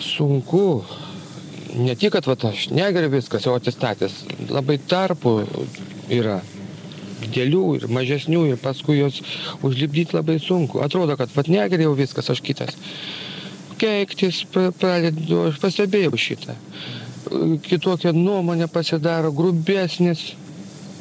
sunku. 0.03 0.83
Ne 1.79 1.93
tik, 1.95 2.13
kad 2.15 2.25
vat, 2.29 2.45
aš 2.49 2.69
negeriu 2.73 3.11
viskas, 3.13 3.45
jau 3.45 3.55
atsistatęs. 3.57 4.23
Labai 4.49 4.79
tarpų 4.89 5.33
yra 6.13 6.39
didelių 7.19 7.63
ir 7.77 7.87
mažesnių 7.91 8.43
ir 8.51 8.59
paskui 8.61 8.99
juos 8.99 9.19
užlipdyti 9.65 10.17
labai 10.17 10.39
sunku. 10.41 10.81
Atrodo, 10.83 11.17
kad 11.19 11.31
vat 11.35 11.49
negeriau 11.51 11.93
viskas, 11.97 12.29
aš 12.31 12.41
kitas. 12.45 12.77
Keiktis 13.79 14.43
pra- 14.51 14.71
pradedu, 14.75 15.45
aš 15.49 15.59
pastebėjau 15.61 16.17
šitą. 16.19 16.55
Kitokia 17.65 18.13
nuomonė 18.15 18.67
pasidaro, 18.71 19.31
grubesnis. 19.35 20.33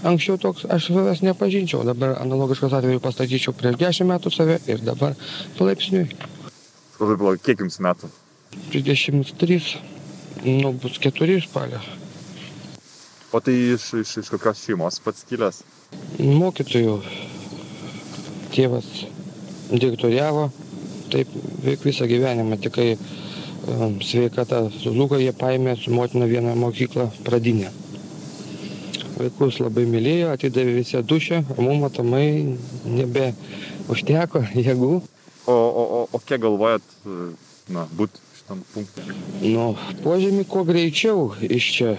Anksčiau 0.06 0.38
toks 0.38 0.66
aš 0.70 0.92
savęs 0.92 1.24
nepažinčiau, 1.26 1.82
dabar 1.86 2.14
analogiškas 2.22 2.76
atveju 2.78 3.02
pastatyčiau 3.02 3.54
prieš 3.58 3.78
10 3.80 4.06
metų 4.06 4.30
save 4.30 4.58
ir 4.70 4.82
dabar 4.86 5.16
palaipsniui. 5.58 6.06
Labai 7.00 7.16
blogai, 7.18 7.40
kiek 7.42 7.64
jums 7.64 7.80
metų? 7.82 8.10
33, 8.70 9.58
nu 10.46 10.72
bus 10.78 11.00
4 11.02 11.40
spalio. 11.42 11.82
O 13.34 13.40
tai 13.44 13.56
iš, 13.74 13.90
iš, 13.98 14.14
iš 14.22 14.30
kokios 14.32 14.62
šeimos 14.62 15.00
pats 15.04 15.26
kilęs? 15.28 15.60
Mokytojų 16.22 16.94
tėvas 18.54 18.86
diktoriavo, 19.68 20.46
taip 21.12 21.34
veik 21.66 21.82
visą 21.84 22.06
gyvenimą, 22.08 22.56
tik 22.62 22.78
kai 22.78 22.88
um, 22.94 23.98
sveikata 24.04 24.62
sužlugo, 24.78 25.18
jie 25.20 25.34
paėmė 25.36 25.74
su 25.76 25.92
motina 25.92 26.30
vieną 26.30 26.54
mokyklą 26.62 27.10
pradinę. 27.26 27.74
Vaikus 29.18 29.58
labai 29.58 29.82
mylėjo, 29.90 30.30
atidavė 30.30 30.76
visi 30.76 31.00
dušę, 31.02 31.40
o 31.56 31.62
mums 31.64 31.82
matomai 31.82 32.54
nebe 32.86 33.32
užteko 33.90 34.44
jėgų. 34.68 34.92
O, 35.48 35.54
o, 35.54 35.84
o, 35.98 36.00
o 36.14 36.20
kiek 36.22 36.42
galvojat, 36.44 36.84
e, 37.02 37.32
na, 37.74 37.86
būt 37.98 38.20
šitam 38.36 38.62
punkte? 38.74 39.02
Nu, 39.42 39.72
požemį 40.04 40.44
kuo 40.46 40.62
greičiau 40.68 41.32
iš 41.42 41.68
čia. 41.74 41.96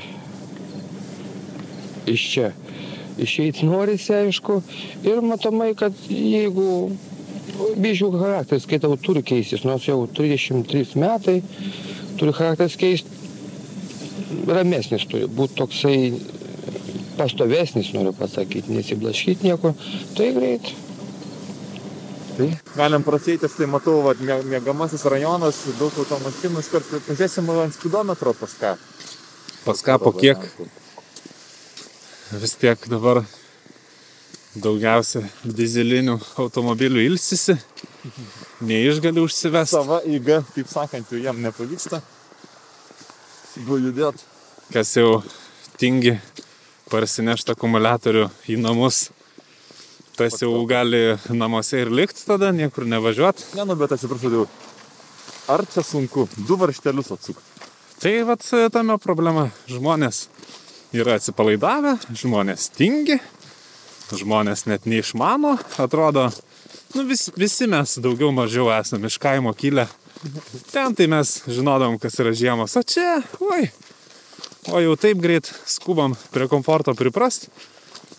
Iš 2.08 2.26
čia. 2.34 2.54
Išeiti 3.20 3.68
norisi, 3.68 4.14
aišku. 4.16 4.62
Ir 5.04 5.20
matomai, 5.26 5.74
kad 5.76 5.98
jeigu 6.08 6.94
bižių 7.84 8.14
charakteris, 8.16 8.64
skaitau, 8.64 8.96
turi 8.96 9.26
keistis, 9.28 9.66
nors 9.68 9.84
jau 9.90 10.06
33 10.08 10.96
metai, 11.02 11.42
turi 12.22 12.36
charakteris 12.38 12.80
keisti, 12.80 13.18
ramesnis 14.48 15.04
turi 15.10 15.28
būti 15.28 15.58
toksai 15.60 15.98
pastovesnis, 17.20 17.92
noriu 17.96 18.14
pasakyti, 18.16 18.72
nesiblaškyti 18.78 19.50
nieko, 19.50 19.74
tai 20.18 20.32
greit. 20.38 20.72
Tai 22.40 22.48
galim 22.78 23.04
prasėti, 23.04 23.50
štai 23.52 23.68
matau, 23.68 23.98
vat, 24.06 24.22
mė- 24.24 24.46
mėgamasis 24.48 25.04
rajonas, 25.12 25.60
daug 25.80 25.96
automašinų, 26.00 26.64
iškart 26.64 26.94
pažiūrėsim 27.10 27.50
ant 27.60 27.76
spidometro 27.76 28.32
pas 28.40 28.54
ką. 28.62 28.76
Pas 29.66 29.82
ką 29.84 29.98
po 30.00 30.14
kiek 30.16 30.46
vis 32.40 32.54
tiek 32.62 32.88
dabar 32.88 33.24
daugiausia 34.56 35.26
dizelinių 35.44 36.16
automobilių 36.42 37.04
ilsisi, 37.10 37.58
neišgali 38.66 39.22
užsivesti. 39.22 39.76
Sava 39.76 40.00
įga, 40.08 40.40
taip 40.56 40.72
sakant, 40.72 41.12
jau 41.12 41.20
jam 41.22 41.42
nepavyksta. 41.44 42.00
Buvo 43.60 43.82
judėt. 43.84 44.24
kas 44.72 44.94
jau 44.96 45.24
tingi 45.82 46.14
parsinešti 46.90 47.54
akumuliatorių 47.54 48.28
į 48.50 48.58
namus, 48.62 49.10
tas 50.18 50.42
jau 50.42 50.52
gali 50.70 51.16
namuose 51.32 51.84
ir 51.84 51.94
likti 51.94 52.26
tada, 52.28 52.52
niekur 52.56 52.88
nevažiuoti. 52.90 53.54
Ne, 53.58 53.66
nu, 53.70 53.78
bet 53.80 53.94
atsiprašau, 53.96 54.34
jau. 54.34 54.48
Ar 55.50 55.64
čia 55.70 55.84
sunku 55.86 56.28
du 56.38 56.58
varštelius 56.60 57.14
atsukti? 57.16 57.46
Tai 58.00 58.14
vat 58.30 58.46
tame 58.72 58.96
problema. 59.02 59.50
Žmonės 59.68 60.28
yra 60.96 61.18
atsipalaidavę, 61.20 61.98
žmonės 62.16 62.70
tingi, 62.74 63.20
žmonės 64.16 64.66
net 64.70 64.88
neišmano, 64.90 65.58
atrodo, 65.82 66.30
nu 66.96 67.06
vis, 67.10 67.28
visi 67.38 67.68
mes 67.70 67.98
daugiau 68.02 68.32
mažiau 68.34 68.72
esame 68.74 69.12
iš 69.12 69.20
kaimo 69.22 69.54
kilę. 69.58 69.88
Ten 70.72 70.96
tai 70.98 71.08
mes 71.12 71.36
žinodom, 71.48 72.00
kas 72.02 72.18
yra 72.20 72.34
žiemos, 72.36 72.76
o 72.76 72.84
čia, 72.84 73.20
oi, 73.40 73.70
o 74.68 74.80
jau 74.84 74.96
taip 75.00 75.22
greit 75.24 75.48
skubam 75.66 76.16
prie 76.34 76.48
komforto 76.52 76.94
priprast, 76.98 77.48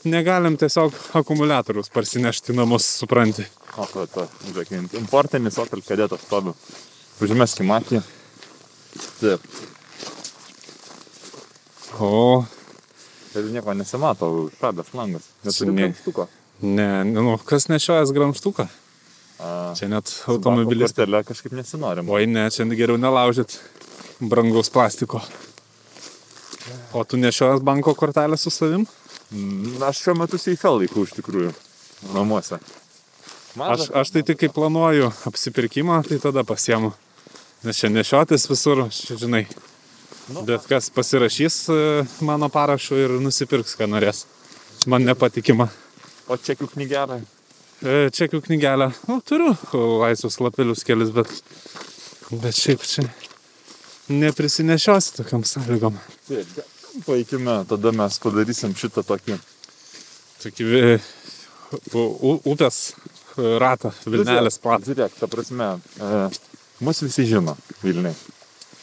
negalim 0.09 0.57
tiesiog 0.57 0.94
akumuliatorius 1.20 1.90
parsinešti 1.92 2.55
namus, 2.57 2.87
supranti. 3.03 3.44
O, 3.76 3.85
ta, 3.87 4.07
ta, 4.11 4.24
žiūrėk, 4.48 4.72
importinis 4.98 5.59
Opel 5.62 5.83
kadetas 5.87 6.24
stovi. 6.26 6.55
Užmeskim 7.20 7.68
akį. 7.76 8.00
Taip. 9.20 9.44
O, 12.00 12.44
Ir 13.37 13.44
nieko 13.55 13.70
nesimato, 13.79 14.26
šadas 14.59 14.88
langas. 14.96 15.29
Neturi 15.46 15.70
Ne. 15.72 15.83
kamštuko. 15.92 16.24
ne, 16.62 17.05
nu, 17.05 17.37
kas 17.46 17.68
nešiojas 17.70 18.11
gramštuką? 18.12 18.66
A, 19.38 19.74
Čia 19.79 19.87
net 19.88 20.11
automobilis. 20.26 20.90
kortele 20.90 21.22
kažkaip 21.24 21.53
nesinorim. 21.55 22.09
Oi, 22.11 22.26
ne, 22.26 22.48
čia 22.50 22.64
geriau 22.64 22.98
nelaužyt 22.98 23.55
brangaus 24.20 24.68
plastiko. 24.70 25.20
O 26.92 27.05
tu 27.05 27.16
nešiojas 27.16 27.62
banko 27.62 27.94
kortelę 27.94 28.37
su 28.37 28.51
savim? 28.51 28.87
Mm, 29.33 29.83
Aš 29.87 30.03
šiuo 30.05 30.14
metu 30.18 30.38
seife 30.38 30.68
laikau 30.68 31.05
iš 31.07 31.14
tikrųjų 31.18 31.53
namuose. 32.14 32.59
Aš, 33.59 33.88
aš 33.94 34.12
tai 34.14 34.23
tik 34.27 34.38
kai 34.42 34.51
planuoju 34.55 35.11
apsipirkimą, 35.27 36.03
tai 36.09 36.20
tada 36.23 36.44
pasiemu. 36.46 36.92
Nes 37.66 37.77
čia 37.81 37.90
nešiotis 37.92 38.46
visur, 38.51 38.87
čia 38.94 39.18
žinai. 39.20 39.44
Nu, 40.31 40.44
Bet 40.46 40.68
kas 40.70 40.87
pasirašys 40.94 41.57
e, 41.68 41.79
mano 42.23 42.49
parašu 42.53 42.99
ir 43.01 43.16
nusipirks, 43.23 43.75
ką 43.79 43.88
norės. 43.90 44.25
Man 44.87 45.05
nepatikima. 45.05 45.66
O 46.31 46.38
čekių 46.38 46.70
knygelė. 46.77 47.18
E, 47.83 48.11
Čekių 48.14 48.42
knygelę. 48.44 48.90
Nu, 49.09 49.18
turiu 49.25 49.55
laisvus 50.03 50.38
lapelius 50.44 50.85
kelis, 50.87 51.11
bet, 51.16 51.31
bet 52.31 52.55
šiaip 52.57 52.87
čia 52.87 53.07
neprisinešiosi 54.11 55.14
tokiam 55.20 55.44
sąlygom. 55.46 55.96
Taip, 56.29 56.61
paikime, 57.07 57.61
tada 57.70 57.92
mes 57.94 58.18
padarysim 58.23 58.75
šitą 58.79 59.05
tokį. 59.07 59.38
Tokį 60.42 60.68
u- 61.94 62.40
upės 62.53 62.81
e, 63.38 63.59
ratą, 63.62 63.92
Vilnelės 64.07 64.59
platą. 64.62 64.88
Žiūrėk, 64.90 65.16
ta 65.20 65.29
prasme, 65.31 65.68
e, 66.01 66.29
mus 66.85 67.03
visi 67.05 67.27
žino 67.31 67.57
Vilniai. 67.85 68.14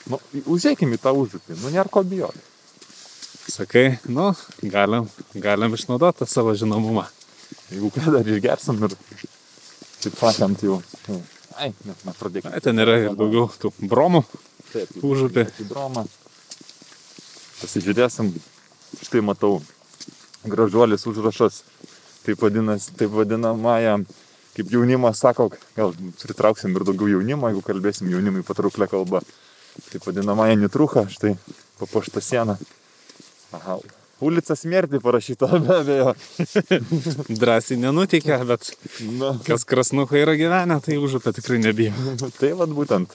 Nu, 0.07 0.19
užėkime 0.47 0.95
į 0.95 1.01
tą 1.03 1.11
užupį, 1.19 1.57
nu 1.63 1.73
nėra 1.73 1.89
ko 1.91 2.03
bijoti. 2.07 2.39
Sakai, 3.47 3.97
nu, 4.11 4.29
galim, 4.63 5.07
galim 5.35 5.75
išnaudoti 5.75 6.21
tą 6.23 6.27
savo 6.27 6.53
žinomumą. 6.55 7.05
Jeigu 7.71 7.91
ką 7.95 8.11
dar 8.15 8.27
išgersim 8.27 8.79
ir, 8.87 8.95
taip 10.03 10.15
sakant, 10.19 10.63
jau. 10.63 10.79
Ai, 11.57 11.71
net 11.87 12.03
nepradėkime. 12.05 12.59
Ten 12.63 12.79
yra 12.83 12.97
ir 13.01 13.15
daugiau 13.17 13.47
tų 13.59 13.71
bromų. 13.89 14.21
Taip, 14.73 14.91
užupį. 15.03 15.47
Į 15.63 15.67
dromą. 15.69 16.05
Pasižiūrėsim. 17.61 18.31
Štai 19.03 19.21
matau. 19.25 19.59
Gražuolis 20.47 21.05
užrašas. 21.09 21.63
Taip, 22.25 22.41
vadinas, 22.43 22.89
taip 22.99 23.11
vadinamąją, 23.15 24.01
kaip 24.57 24.71
jaunimas 24.73 25.21
sako, 25.23 25.49
gal 25.77 25.93
pritrauksim 26.19 26.73
ir 26.75 26.83
daugiau 26.87 27.13
jaunimo, 27.15 27.47
jeigu 27.51 27.61
kalbėsim 27.63 28.09
jaunimui 28.11 28.43
patrauklę 28.47 28.89
kalbą. 28.91 29.21
Taip 29.91 30.03
vadinamąją 30.09 30.57
nitruchą, 30.59 31.05
štai 31.13 31.37
papuošta 31.79 32.21
siena. 32.21 32.57
Aha. 33.55 33.77
Ulica 34.19 34.55
smėrti 34.57 34.97
parašyta, 34.99 35.47
be 35.61 35.75
abejo. 35.77 36.13
Drąsiai 37.41 37.77
nenuteikia, 37.77 38.39
bet 38.49 38.71
Na, 39.19 39.35
kas 39.45 39.63
krasnukai 39.69 40.23
yra 40.25 40.33
gyvenę, 40.39 40.79
tai 40.81 40.97
užupę 40.97 41.33
tikrai 41.37 41.59
nebijo. 41.61 41.93
tai 42.39 42.51
vad 42.57 42.73
būtent. 42.73 43.13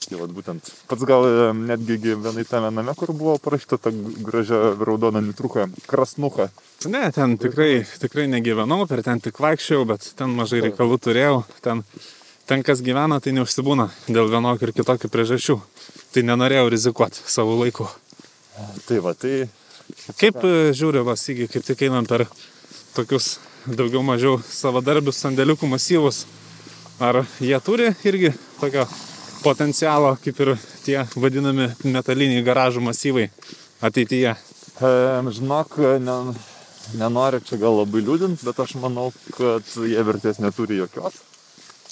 Tai 0.00 0.16
vad 0.22 0.32
būtent. 0.32 0.70
Pats 0.88 1.04
gal 1.08 1.26
e, 1.28 1.50
netgi 1.56 1.98
gyvenai 2.00 2.46
tame 2.48 2.70
name, 2.72 2.94
kur 2.96 3.12
buvo 3.16 3.36
parašyta 3.42 3.78
ta 3.84 3.92
gražia 3.92 4.72
raudona 4.80 5.20
nitrucha, 5.24 5.68
krasnucha. 5.90 6.48
Ne, 6.88 7.04
ten 7.12 7.36
tikrai, 7.40 7.84
tikrai 8.00 8.24
negyvenau, 8.32 8.86
per 8.88 9.04
ten 9.06 9.20
tik 9.20 9.42
vaikščiau, 9.44 9.84
bet 9.92 10.08
ten 10.16 10.32
mažai 10.38 10.64
reikalų 10.64 10.98
turėjau. 11.04 11.44
Ten, 11.60 11.84
ten 12.48 12.64
kas 12.66 12.80
gyvena, 12.86 13.20
tai 13.20 13.36
neužsibūna 13.36 13.90
dėl 14.08 14.32
vienokių 14.32 14.70
ir 14.70 14.76
kitokių 14.80 15.12
priežasčių. 15.12 15.60
Tai 16.16 16.26
nenorėjau 16.32 16.72
rizikuoti 16.72 17.28
savo 17.28 17.60
laiku. 17.60 17.86
Tai 18.88 19.04
va, 19.04 19.12
tai 19.14 19.44
Kaip 20.18 20.42
e, 20.44 20.72
žiūri 20.76 21.02
Vasygi, 21.06 21.48
kaip 21.50 21.64
tik 21.66 21.84
einam 21.86 22.06
per 22.08 22.26
tokius 22.94 23.38
daugiau 23.66 24.02
mažiau 24.06 24.38
savadarbius 24.46 25.20
sandėliukų 25.22 25.70
masyvus? 25.70 26.24
Ar 27.00 27.22
jie 27.40 27.56
turi 27.64 27.88
irgi 28.06 28.34
tokio 28.60 28.84
potencialo, 29.44 30.14
kaip 30.24 30.40
ir 30.44 30.54
tie 30.84 31.00
vadinami 31.16 31.70
metaliniai 31.84 32.44
garažų 32.46 32.84
masyvai 32.84 33.28
ateityje? 33.84 34.36
e, 34.80 35.32
žinok, 35.36 35.76
ne, 36.00 36.16
nenoriu 37.00 37.40
čia 37.44 37.58
gal 37.60 37.80
labai 37.82 38.02
liūdint, 38.04 38.44
bet 38.46 38.60
aš 38.62 38.76
manau, 38.82 39.10
kad 39.36 39.66
jie 39.76 40.04
vertės 40.06 40.40
neturi 40.42 40.80
jokios. 40.80 41.20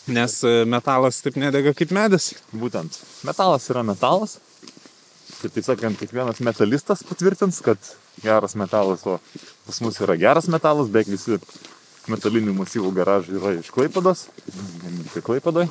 Nes 0.09 0.39
e, 0.47 0.63
metalas 0.65 1.21
taip 1.25 1.37
nedega 1.41 1.75
kaip 1.77 1.93
medis. 1.93 2.33
Būtent, 2.53 2.97
metalas 3.29 3.69
yra 3.73 3.85
metalas. 3.85 4.39
Tai 5.39 5.51
tai 5.55 5.63
sakant, 5.63 5.99
kiekvienas 6.01 6.41
metalistas 6.43 7.05
patvirtins, 7.07 7.61
kad 7.63 7.79
geras 8.25 8.57
metalas, 8.59 9.05
o 9.07 9.19
pas 9.67 9.83
mus 9.85 10.01
yra 10.03 10.17
geras 10.19 10.49
metalas, 10.51 10.89
beveik 10.91 11.13
visi 11.13 11.39
metalinių 12.11 12.57
masyvų 12.57 12.91
garažai 12.97 13.37
yra 13.39 13.53
iš 13.59 13.69
Klaipados, 13.75 14.27
tik 15.13 15.27
Klaipadoj. 15.29 15.69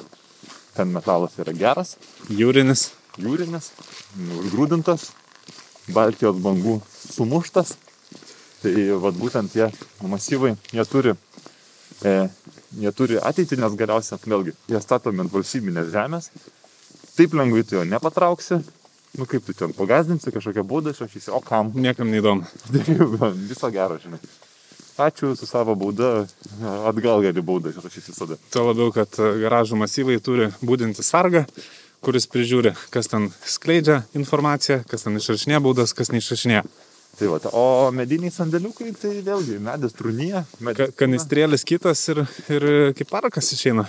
Ten 0.77 0.91
metalas 0.93 1.33
yra 1.41 1.53
geras, 1.57 1.95
Jūrinis. 2.29 2.91
jūrinis, 3.17 3.71
užgrūdintas, 4.43 5.07
Baltijos 5.89 6.37
bangų 6.43 6.75
sumuštas. 6.93 7.73
Tai 8.61 8.73
vad 9.01 9.17
būtent 9.17 9.53
tie 9.53 9.71
masyvai, 10.05 10.55
jie 10.73 10.85
turi, 10.89 11.13
e, 12.05 12.13
jie 12.77 12.91
turi 12.93 13.17
ateitį, 13.17 13.57
nes 13.61 13.75
galiausiai, 13.77 14.21
vėlgi, 14.25 14.53
jie 14.69 14.81
statomi 14.81 15.25
ant 15.25 15.33
valstybinės 15.33 15.89
žemės. 15.93 16.29
Taip 17.17 17.33
lengvai 17.33 17.63
tu 17.65 17.77
jo 17.77 17.83
nepatrauksi. 17.85 18.61
Nu 19.17 19.25
kaip 19.25 19.45
tu 19.45 19.53
ten 19.57 19.73
pagazdinsi 19.73 20.29
kažkokią 20.33 20.61
būdą, 20.67 20.93
išrašysi, 20.93 21.31
o 21.33 21.39
kam? 21.41 21.71
Niekam 21.73 22.09
neįdomu. 22.13 22.45
Viso 23.49 23.69
gero, 23.73 23.97
žinai. 24.03 24.19
Ačiū 24.97 25.35
su 25.37 25.45
savo 25.45 25.75
bauda, 25.77 26.25
atgal 26.89 27.21
gali 27.21 27.41
baudą 27.45 27.69
išrašyti 27.69 28.11
visada. 28.15 28.37
Tuo 28.49 28.63
labiau, 28.71 28.89
kad 28.95 29.13
e, 29.21 29.27
garažų 29.43 29.77
masyvai 29.77 30.15
turi 30.25 30.47
būdinti 30.65 31.05
sargą, 31.05 31.43
kuris 32.01 32.25
prižiūri, 32.33 32.71
kas 32.93 33.09
ten 33.11 33.27
skleidžia 33.45 33.99
informaciją, 34.17 34.79
kas 34.89 35.05
ten 35.05 35.19
išrašinė 35.21 35.61
baudas, 35.61 35.93
kas 35.97 36.09
neišrašinė. 36.15 36.63
Tai 37.17 37.29
va, 37.29 37.37
o 37.57 37.63
mediniai 37.93 38.33
sandėliukai, 38.33 38.91
tai 38.97 39.13
vėlgi, 39.25 39.59
medis 39.69 39.93
trūnyje, 39.97 40.43
Ka 40.57 40.65
medis. 40.71 40.91
kanistrėlis 40.99 41.65
kitas 41.65 42.01
ir, 42.13 42.23
ir 42.53 42.67
kaip 42.97 43.09
parakas 43.13 43.53
išeina. 43.53 43.87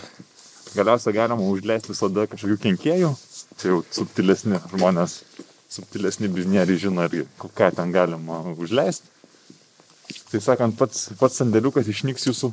Galiausiai 0.77 1.17
galima 1.17 1.41
užleisti 1.49 1.93
visada 1.95 2.27
kažkokių 2.29 2.57
kenkėjų. 2.69 3.15
Čia 3.61 3.73
jau 3.73 3.83
subtilesni 3.97 4.61
žmonės, 4.75 5.23
subtilesni 5.73 6.29
biznieriai 6.33 6.81
žino, 6.81 7.05
irgi, 7.09 7.25
ką 7.41 7.73
ten 7.77 7.93
galima 7.97 8.43
užleisti. 8.57 9.09
Tai 10.29 10.41
sakant, 10.45 10.77
pats, 10.77 11.09
pats 11.21 11.41
sandėliukas 11.41 11.89
išnyks 11.89 12.29
jūsų 12.29 12.51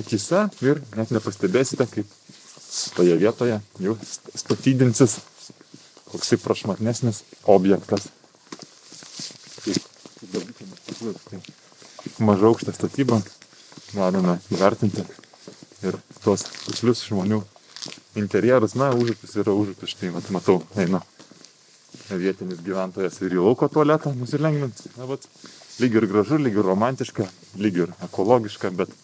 akise 0.00 0.46
ir 0.64 0.80
net 0.96 1.12
nepastebėsite, 1.12 1.84
kaip 1.88 2.14
toje 2.96 3.16
vietoje 3.20 3.58
jau 3.84 3.96
st- 4.00 4.32
statydinsis 4.42 5.18
koksai 6.08 6.38
prašmatnesnis 6.40 7.22
objektas. 7.44 8.08
Maža 12.18 12.48
aukšta 12.48 12.74
statyba 12.74 13.20
galime 13.92 14.38
įvertinti 14.52 15.04
ir 15.86 16.00
tuos 16.24 16.44
tikslius 16.64 17.04
žmonių 17.08 17.42
interjerus, 18.18 18.74
na, 18.74 18.90
užupis 18.96 19.36
yra 19.38 19.54
užupis, 19.54 19.92
štai 19.94 20.10
mat, 20.14 20.26
matau, 20.34 20.58
eina 20.80 21.00
vietinis 22.08 22.60
gyventojas 22.64 23.20
ir 23.22 23.36
į 23.36 23.44
lauko 23.44 23.68
tualetą 23.70 24.14
nusilengvinti. 24.16 24.90
Na, 24.96 25.06
bet 25.10 25.28
lyg 25.78 26.00
ir 26.00 26.08
gražu, 26.10 26.38
lyg 26.42 26.58
ir 26.58 26.66
romantiška, 26.66 27.28
lyg 27.62 27.84
ir 27.84 27.94
ekologiška, 28.08 28.72
bet 28.78 28.94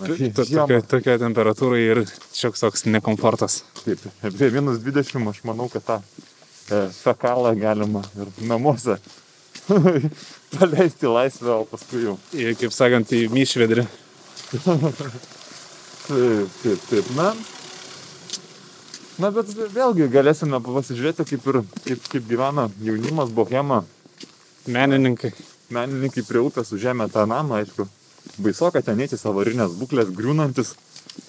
Tokia, 0.00 0.80
tokia 0.88 1.16
temperatūra 1.20 1.76
ir 1.80 1.98
šioks 2.32 2.62
toks 2.62 2.86
nekomfortas. 2.88 3.60
Taip, 3.82 4.00
prie 4.22 4.48
minus 4.54 4.78
20 4.80 5.28
aš 5.28 5.40
manau, 5.44 5.66
kad 5.72 5.84
tą 5.84 5.96
e, 6.00 6.86
fekalą 6.94 7.52
galima 7.58 8.00
ir 8.16 8.30
namuose 8.48 8.96
paleisti 10.56 11.10
laisvę, 11.10 11.52
o 11.52 11.66
paskui 11.68 12.06
jau. 12.06 12.16
Ir, 12.32 12.56
kaip 12.60 12.72
sakant, 12.74 13.12
į 13.12 13.28
myšvedrį. 13.34 13.86
Taip, 16.10 16.54
taip, 16.64 16.80
taip. 16.88 17.10
Na, 17.14 17.28
na 19.22 19.28
bet 19.30 19.52
vėlgi 19.54 20.08
galėsime 20.10 20.58
pasižiūrėti, 20.64 21.26
kaip, 21.28 21.44
ir, 21.52 21.58
kaip, 21.84 22.08
kaip 22.16 22.24
gyvena 22.26 22.64
jaunimas, 22.82 23.30
bohema, 23.36 23.84
Menininkai. 24.66 25.30
Menininkai 25.74 26.24
prie 26.26 26.42
upės 26.44 26.72
užėmė 26.76 27.08
tą 27.12 27.26
namą, 27.30 27.62
aišku. 27.62 27.86
Baisoka 28.40 28.82
ten 28.84 29.00
eiti 29.00 29.18
savarinės 29.18 29.76
būklės, 29.80 30.12
griūnantis, 30.16 30.74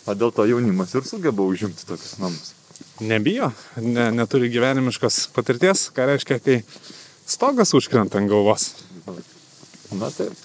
o 0.05 0.15
dėl 0.15 0.33
to 0.35 0.45
jaunimas 0.49 0.93
ir 0.95 1.07
sugeba 1.07 1.45
užimti 1.47 1.87
tokius 1.87 2.17
namus. 2.21 2.53
Nebijo, 3.01 3.51
ne, 3.81 4.09
neturi 4.13 4.51
gyvenimiškos 4.53 5.27
patirties, 5.35 5.87
ką 5.95 6.05
reiškia, 6.11 6.39
kai 6.43 6.59
stogas 7.25 7.73
užkrenta 7.77 8.19
ant 8.21 8.29
galvos. 8.29 8.71
Na 9.97 10.11
taip. 10.13 10.35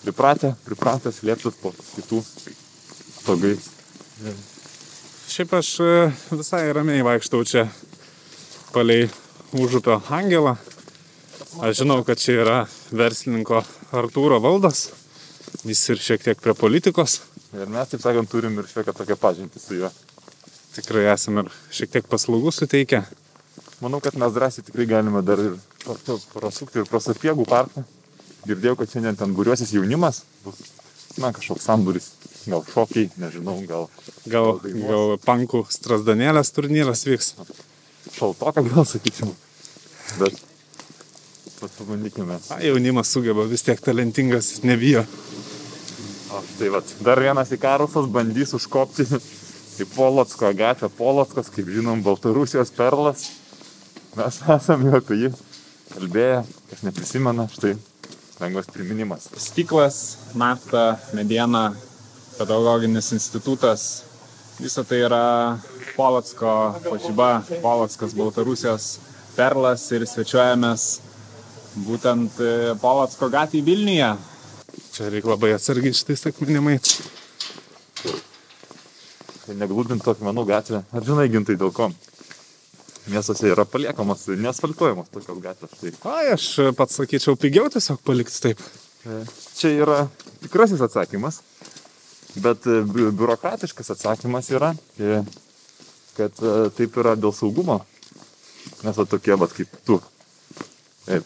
Pripratę, 0.00 0.54
pripratę 0.64 1.12
slėptis 1.12 1.56
po 1.60 1.74
kitų 1.76 2.22
stogais. 2.24 3.66
Šiaip 5.30 5.52
aš 5.58 5.72
e, 5.84 5.90
visai 6.32 6.62
ramiai 6.74 7.04
vaikštau 7.04 7.44
čia 7.44 7.66
palei 8.72 9.10
užupio 9.52 10.00
angelą. 10.08 10.56
Aš 11.58 11.80
žinau, 11.82 11.98
kad 12.06 12.20
čia 12.22 12.36
yra 12.44 12.58
verslininko 12.94 13.64
Artūro 13.96 14.38
valdas. 14.42 14.90
Jis 15.66 15.82
ir 15.90 15.98
šiek 15.98 16.22
tiek 16.22 16.38
prie 16.40 16.54
politikos. 16.54 17.18
Ir 17.50 17.66
mes, 17.66 17.88
taip 17.90 18.02
sakant, 18.04 18.30
turim 18.30 18.54
ir 18.62 18.68
šiokią 18.70 18.94
tokią 18.94 19.16
pažintį 19.18 19.58
su 19.58 19.80
juo. 19.80 19.90
tikrai 20.76 21.08
esame 21.10 21.42
ir 21.42 21.48
šiek 21.74 21.90
tiek 21.90 22.06
paslaugų 22.06 22.52
suteikę. 22.54 23.02
Manau, 23.82 23.98
kad 24.00 24.14
mes 24.14 24.32
drąsiai 24.32 24.62
tikrai 24.64 24.86
galime 24.86 25.22
dar 25.26 25.40
ir 25.42 25.56
prasukti 26.34 26.78
ir 26.78 26.86
pro 26.86 27.00
sapiegų 27.02 27.46
parką. 27.50 27.82
Girdėjau, 28.46 28.76
kad 28.78 28.92
šiandien 28.94 29.18
ten 29.18 29.34
būriuosis 29.36 29.72
jaunimas. 29.74 30.22
Bus, 30.44 30.60
na, 31.18 31.32
kažkoks 31.34 31.66
samburis. 31.66 32.12
Gal 32.46 32.62
šokiai, 32.70 33.10
nežinau, 33.20 33.58
gal 33.68 33.88
Gal, 34.30 34.60
dainuos. 34.62 34.86
gal 34.86 35.18
pankų 35.26 35.64
strasdanėlės 35.74 36.54
turnyras 36.56 37.02
vyks. 37.08 37.34
šaltoka, 38.14 38.62
gal 38.62 38.86
sakyčiau. 38.88 39.34
Bet 40.22 40.38
pabandykime. 41.68 42.38
A, 42.50 42.60
jaunimas 42.64 43.12
sugeba, 43.12 43.44
vis 43.50 43.64
tiek 43.66 43.80
talentingas, 43.84 44.52
jis 44.54 44.64
nebijo. 44.64 45.04
O, 46.30 46.40
tai 46.58 46.70
vat, 46.72 46.94
dar 47.04 47.20
vienas 47.20 47.52
įkarusas 47.52 48.08
bandys 48.12 48.54
užkopti 48.56 49.06
į 49.80 49.86
Polotsko 49.94 50.52
gatvę. 50.56 50.90
Polotkas, 50.96 51.50
kaip 51.52 51.68
žinom, 51.72 52.04
Baltarusijos 52.06 52.72
perlas. 52.76 53.28
Mes 54.16 54.40
esame 54.56 54.90
jau 54.90 55.00
apie 55.00 55.20
jį 55.24 55.32
kalbėję, 55.90 56.42
kas 56.70 56.84
neprisimena, 56.86 57.48
štai 57.50 57.74
lengvas 58.40 58.70
priminimas. 58.72 59.26
Stiklas, 59.36 59.96
nafta, 60.38 60.94
mediena, 61.16 61.70
pedagoginis 62.38 63.12
institutas. 63.12 64.04
Visa 64.60 64.84
tai 64.84 65.02
yra 65.06 65.24
Polotsko 65.96 66.74
pažyba, 66.84 67.30
Polotskas 67.62 68.14
Baltarusijos 68.16 68.98
perlas 69.36 69.86
ir 69.92 70.04
svečiuojamės 70.08 70.86
būtent 71.76 72.38
e, 72.42 72.50
Polotsko 72.82 73.28
gatvėje 73.32 73.64
Vilniuje. 73.66 74.10
Čia 74.94 75.08
reikia 75.12 75.30
labai 75.32 75.52
atsargiai 75.56 75.94
šitais 75.94 76.26
akmenimais. 76.30 76.96
Tai 79.46 79.56
neglūdintų 79.58 80.12
akmenų 80.14 80.44
gatvė. 80.48 80.82
Ar 80.94 81.06
žinai, 81.06 81.28
gintai 81.32 81.56
dėl 81.58 81.72
ko? 81.74 81.90
Miestuose 83.10 83.48
yra 83.50 83.64
paliekamos, 83.66 84.26
neasfaltuojamos 84.38 85.08
tokios 85.10 85.40
gatvės. 85.42 85.72
Tai 85.80 85.92
Ai, 86.12 86.26
aš 86.34 86.46
pats 86.78 86.98
sakyčiau, 87.00 87.34
pigiau 87.40 87.70
tiesiog 87.72 88.02
palikti 88.06 88.42
taip. 88.44 88.60
e, 89.08 89.22
čia 89.56 89.72
yra 89.82 90.00
tikrasis 90.44 90.82
atsakymas, 90.84 91.40
bet 92.44 92.66
e, 92.70 92.82
bi- 92.86 93.08
biurokratiškas 93.10 93.94
atsakymas 93.96 94.50
yra, 94.54 94.74
kad 96.18 96.36
taip 96.76 96.96
yra 97.00 97.16
dėl 97.16 97.32
saugumo. 97.34 97.80
Nes 98.84 98.96
va 98.96 99.04
tokie, 99.08 99.32
va 99.40 99.48
kaip 99.48 99.72
tu, 99.88 99.96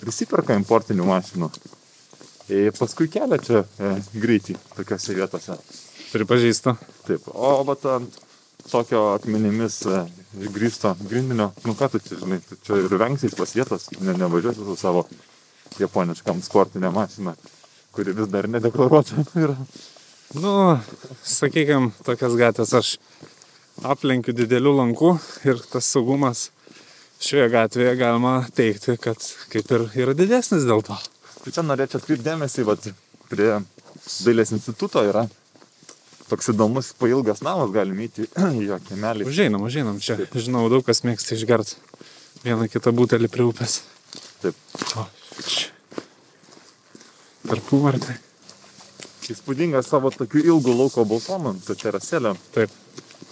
prisiperka 0.00 0.56
importinių 0.58 1.06
mašinų. 1.08 1.50
Ir 2.52 2.74
paskui 2.76 3.08
kelia 3.08 3.38
čia 3.40 3.62
e, 3.64 3.94
greitį 4.20 4.58
tokiose 4.74 5.16
vietose. 5.16 5.56
Pripažįstu. 6.12 6.74
Taip, 7.08 7.28
o 7.32 7.56
vat 7.64 7.86
tokio 8.70 9.06
akmenimis 9.14 9.80
e, 9.88 10.02
grįsto 10.52 10.94
grindinio, 11.08 11.50
nu 11.64 11.74
ką 11.78 11.88
tu 11.92 12.00
čia 12.04 12.18
žinai, 12.20 12.40
tu 12.44 12.58
čia 12.64 12.82
ir 12.82 12.96
vengsiais 13.00 13.36
pas 13.38 13.54
vietos, 13.56 13.88
ne, 14.00 14.16
nevažiuosi 14.20 14.64
su 14.64 14.76
savo 14.76 15.06
japoniškam 15.80 16.42
sportinė 16.44 16.92
mašina, 16.94 17.34
kuri 17.96 18.14
vis 18.16 18.30
dar 18.32 18.48
nedeklaruota 18.50 19.24
yra. 19.44 19.56
Nu, 20.34 20.54
sakykime, 21.22 21.92
tokias 22.06 22.36
gatvės 22.38 22.74
aš 22.74 22.92
aplenkiu 23.86 24.34
didelių 24.36 24.76
lankų 24.80 25.14
ir 25.48 25.60
tas 25.70 25.88
saugumas 25.90 26.48
šioje 27.24 27.48
gatvėje 27.52 27.94
galima 28.00 28.34
teikti, 28.56 28.96
kad 29.00 29.20
kaip 29.52 29.70
ir 29.76 29.86
yra 30.04 30.14
didesnis 30.18 30.66
dėl 30.68 30.82
to. 30.86 30.96
Tai 31.44 31.52
čia 31.52 31.64
norėčiau 31.64 32.00
atkreipti 32.02 32.24
dėmesį, 32.26 32.64
vat 32.68 32.90
prie 33.30 33.50
dailės 34.24 34.52
instituto 34.56 35.02
yra 35.08 35.26
toks 36.28 36.48
įdomus 36.54 36.92
pailgas 36.98 37.42
namas, 37.44 37.72
galime 37.74 38.06
įti 38.08 38.26
jo 38.68 38.78
kiemelį. 38.88 39.26
Užeinam, 39.28 39.64
užeinam 39.66 39.98
čia. 40.04 40.16
Žinau, 40.34 40.66
daug 40.72 40.84
kas 40.86 41.02
mėgsta 41.04 41.36
išgert 41.36 41.74
vieną 42.44 42.68
kitą 42.72 42.92
butelį 42.96 43.28
prie 43.32 43.46
upės. 43.48 43.82
Taip, 44.44 44.56
O, 44.96 45.04
Tarpų 47.44 47.78
vartai. 47.82 48.14
įspūdingas 49.28 49.88
savo 49.88 50.10
tokiu 50.12 50.40
ilgu 50.44 50.72
lauko 50.76 51.04
balkonu, 51.08 51.54
ta 51.66 51.76
terasėlė. 51.76 52.34
Taip. 52.56 52.72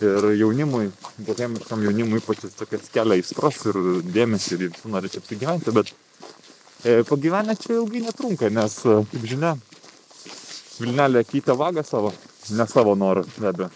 Ir 0.03 0.27
jaunimui, 0.37 0.89
bohemiškam 1.27 1.85
jaunimui 1.87 2.21
ypač 2.23 2.47
tokias 2.59 2.91
kelia 2.95 3.19
aistras 3.19 3.61
ir 3.71 3.79
dėmesį 4.15 4.57
ir 4.57 4.65
jis 4.69 4.87
nori 4.91 5.11
čia 5.13 5.23
apsigyventi, 5.23 5.75
bet 5.77 5.93
e, 6.85 7.03
pagyvenę 7.09 7.57
čia 7.61 7.79
ilgai 7.79 8.05
netrunka, 8.07 8.51
nes, 8.53 8.79
e, 8.87 8.99
kaip 9.13 9.29
žinia, 9.35 9.57
Vilnelė 10.83 11.23
keitė 11.29 11.55
vagą 11.59 11.85
savo, 11.87 12.11
ne 12.57 12.65
savo 12.67 12.95
norą, 12.99 13.23
be 13.37 13.51
abejo. 13.51 13.69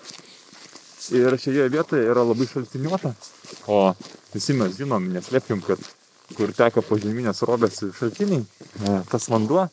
Ir 1.15 1.37
šioje 1.39 1.69
vietoje 1.71 2.09
yra 2.11 2.25
labai 2.27 2.49
šaltiniuota, 2.51 3.13
o 3.71 3.77
visi 4.33 4.57
mes 4.59 4.75
žinom, 4.79 5.07
neslėpkim, 5.15 5.61
kad 5.63 5.83
kur 6.35 6.51
teka 6.57 6.83
požeminės 6.83 7.45
robės 7.47 7.79
šaltiniai, 7.99 8.43
e, 8.43 8.97
tas 9.13 9.29
vanduo, 9.31 9.69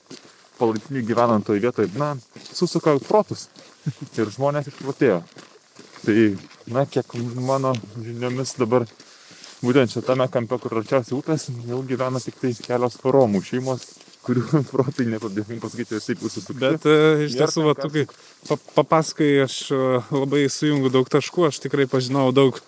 palaipsniui 0.60 1.06
gyvenant 1.08 1.46
toje 1.48 1.64
vietoje, 1.64 1.90
na, 1.98 2.14
susuka 2.52 2.94
protus 3.08 3.48
ir 4.20 4.30
žmonės 4.36 4.70
išprotėjo. 4.70 5.24
Tai, 6.04 6.18
na, 6.72 6.86
kiek 6.86 7.16
mano 7.36 7.74
žiniomis 7.98 8.56
dabar 8.60 8.88
būtent 9.64 9.94
šitame 9.96 10.28
kampe, 10.32 10.60
kur 10.60 10.80
arčiausiai 10.82 11.18
upės, 11.18 11.48
jau 11.68 11.82
gyvena 11.88 12.22
tik 12.24 12.40
tai 12.42 12.54
kelios 12.58 12.98
romų 13.04 13.44
šeimos, 13.48 13.86
kurių 14.24 14.44
protai 14.72 15.08
nepabėgim 15.12 15.62
pasakyti, 15.64 16.00
taip 16.04 16.24
užsisukti. 16.24 16.60
Bet 16.62 16.88
e, 16.90 17.28
iš 17.28 17.38
tiesų, 17.40 17.68
va, 17.68 17.76
tu 17.80 17.92
kai 17.94 18.06
pa 18.50 18.60
papasakai, 18.80 19.32
aš 19.46 19.60
e, 19.72 19.82
labai 20.12 20.46
sujungiu 20.52 20.92
daug 20.94 21.12
taškų, 21.12 21.48
aš 21.50 21.62
tikrai 21.66 21.88
pažinau 21.92 22.30
daug 22.36 22.60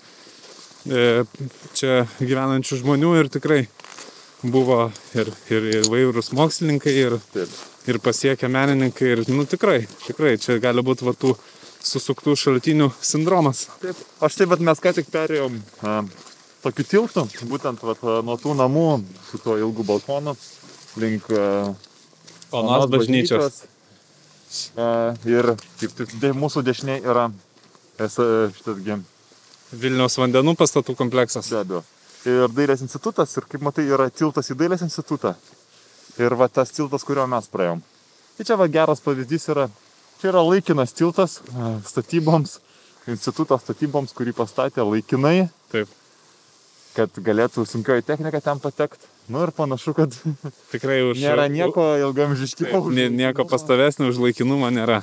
e, 0.88 1.24
čia 1.78 2.06
gyvenančių 2.22 2.82
žmonių 2.84 3.16
ir 3.22 3.32
tikrai 3.34 3.62
buvo 4.46 4.89
ir, 5.18 5.32
ir 5.52 5.70
įvairūs 5.82 6.32
mokslininkai, 6.36 6.93
ir, 7.06 7.18
Taip. 7.34 7.54
ir 7.89 8.00
pasiekę 8.04 8.50
menininkai, 8.52 9.14
ir, 9.16 9.24
nu 9.32 9.48
tikrai, 9.50 9.86
tikrai, 10.06 10.36
čia 10.41 10.60
gali 10.64 10.84
būti 10.86 11.08
va 11.08 11.16
tų 11.18 11.34
susuktų 11.86 12.36
šaltinių 12.39 12.89
sindromas. 13.05 13.67
Taip. 13.81 13.99
Aš 14.25 14.39
taip, 14.39 14.51
bet 14.53 14.63
mes 14.65 14.81
ką 14.81 14.95
tik 14.97 15.09
perėjom 15.13 15.59
a, 15.86 15.99
tokiu 16.65 16.88
tiltu, 16.89 17.25
būtent 17.49 17.83
vat, 17.86 18.01
a, 18.03 18.19
nuo 18.25 18.38
tų 18.41 18.57
namų, 18.57 18.88
su 19.29 19.41
tuo 19.43 19.57
ilgu 19.61 19.86
balkonu, 19.88 20.36
link 21.01 21.29
Onos 22.55 22.89
bažnyčios. 22.91 23.63
A, 24.79 25.13
ir 25.27 25.55
kaip 25.81 25.97
tik 25.97 26.15
de, 26.21 26.31
mūsų 26.38 26.63
dešinė 26.65 27.01
yra 27.03 27.29
šitas 27.97 28.79
gi 28.86 28.99
Vilniaus 29.75 30.15
vandenų 30.19 30.53
pastatų 30.55 30.95
kompleksas. 30.95 31.49
be 31.49 31.59
abejo. 31.59 31.83
Ir 32.25 32.49
dailės 32.53 32.81
institutas, 32.81 33.36
ir 33.38 33.45
kaip 33.49 33.61
matai, 33.61 33.86
yra 33.86 34.09
tiltas 34.09 34.49
į 34.49 34.55
dailės 34.57 34.81
institutą. 34.81 35.36
Ir 36.17 36.36
va 36.36 36.47
tas 36.47 36.71
tiltas, 36.71 37.03
kurio 37.03 37.25
mes 37.27 37.47
praėjom. 37.51 37.81
Tai 38.38 38.45
čia 38.45 38.55
va 38.55 38.67
geras 38.67 39.01
pavyzdys 39.03 39.49
yra, 39.51 39.69
čia 40.22 40.32
yra 40.32 40.41
laikinas 40.45 40.93
tiltas 40.95 41.39
a, 41.55 41.76
statyboms, 41.86 42.59
instituto 43.11 43.57
statyboms, 43.61 44.13
kurį 44.18 44.34
pastatė 44.38 44.86
laikinai, 44.88 45.49
Taip, 45.74 45.89
kad 46.95 47.11
galėtų 47.20 47.66
sunkioji 47.68 48.05
technika 48.07 48.39
ten 48.41 48.61
patekti. 48.63 49.07
Nu 49.28 49.41
ir 49.43 49.51
panašu, 49.57 49.93
kad 49.97 50.13
tikrai 50.74 51.01
už... 51.09 51.20
nėra 51.24 51.47
nieko 51.51 51.88
ilgamžiškimo. 52.05 52.72
Taip, 52.72 52.91
nie- 52.95 53.09
nieko 53.11 53.45
pastovesnio 53.49 54.11
už 54.13 54.22
laikinumą 54.28 54.70
nėra. 54.76 55.01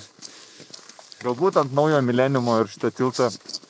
Galbūt 1.23 1.59
ant 1.61 1.75
naujo 1.77 2.01
mileniumo 2.03 2.57
ir 2.63 2.71
šitą 2.73 2.89
tiltą 2.99 3.29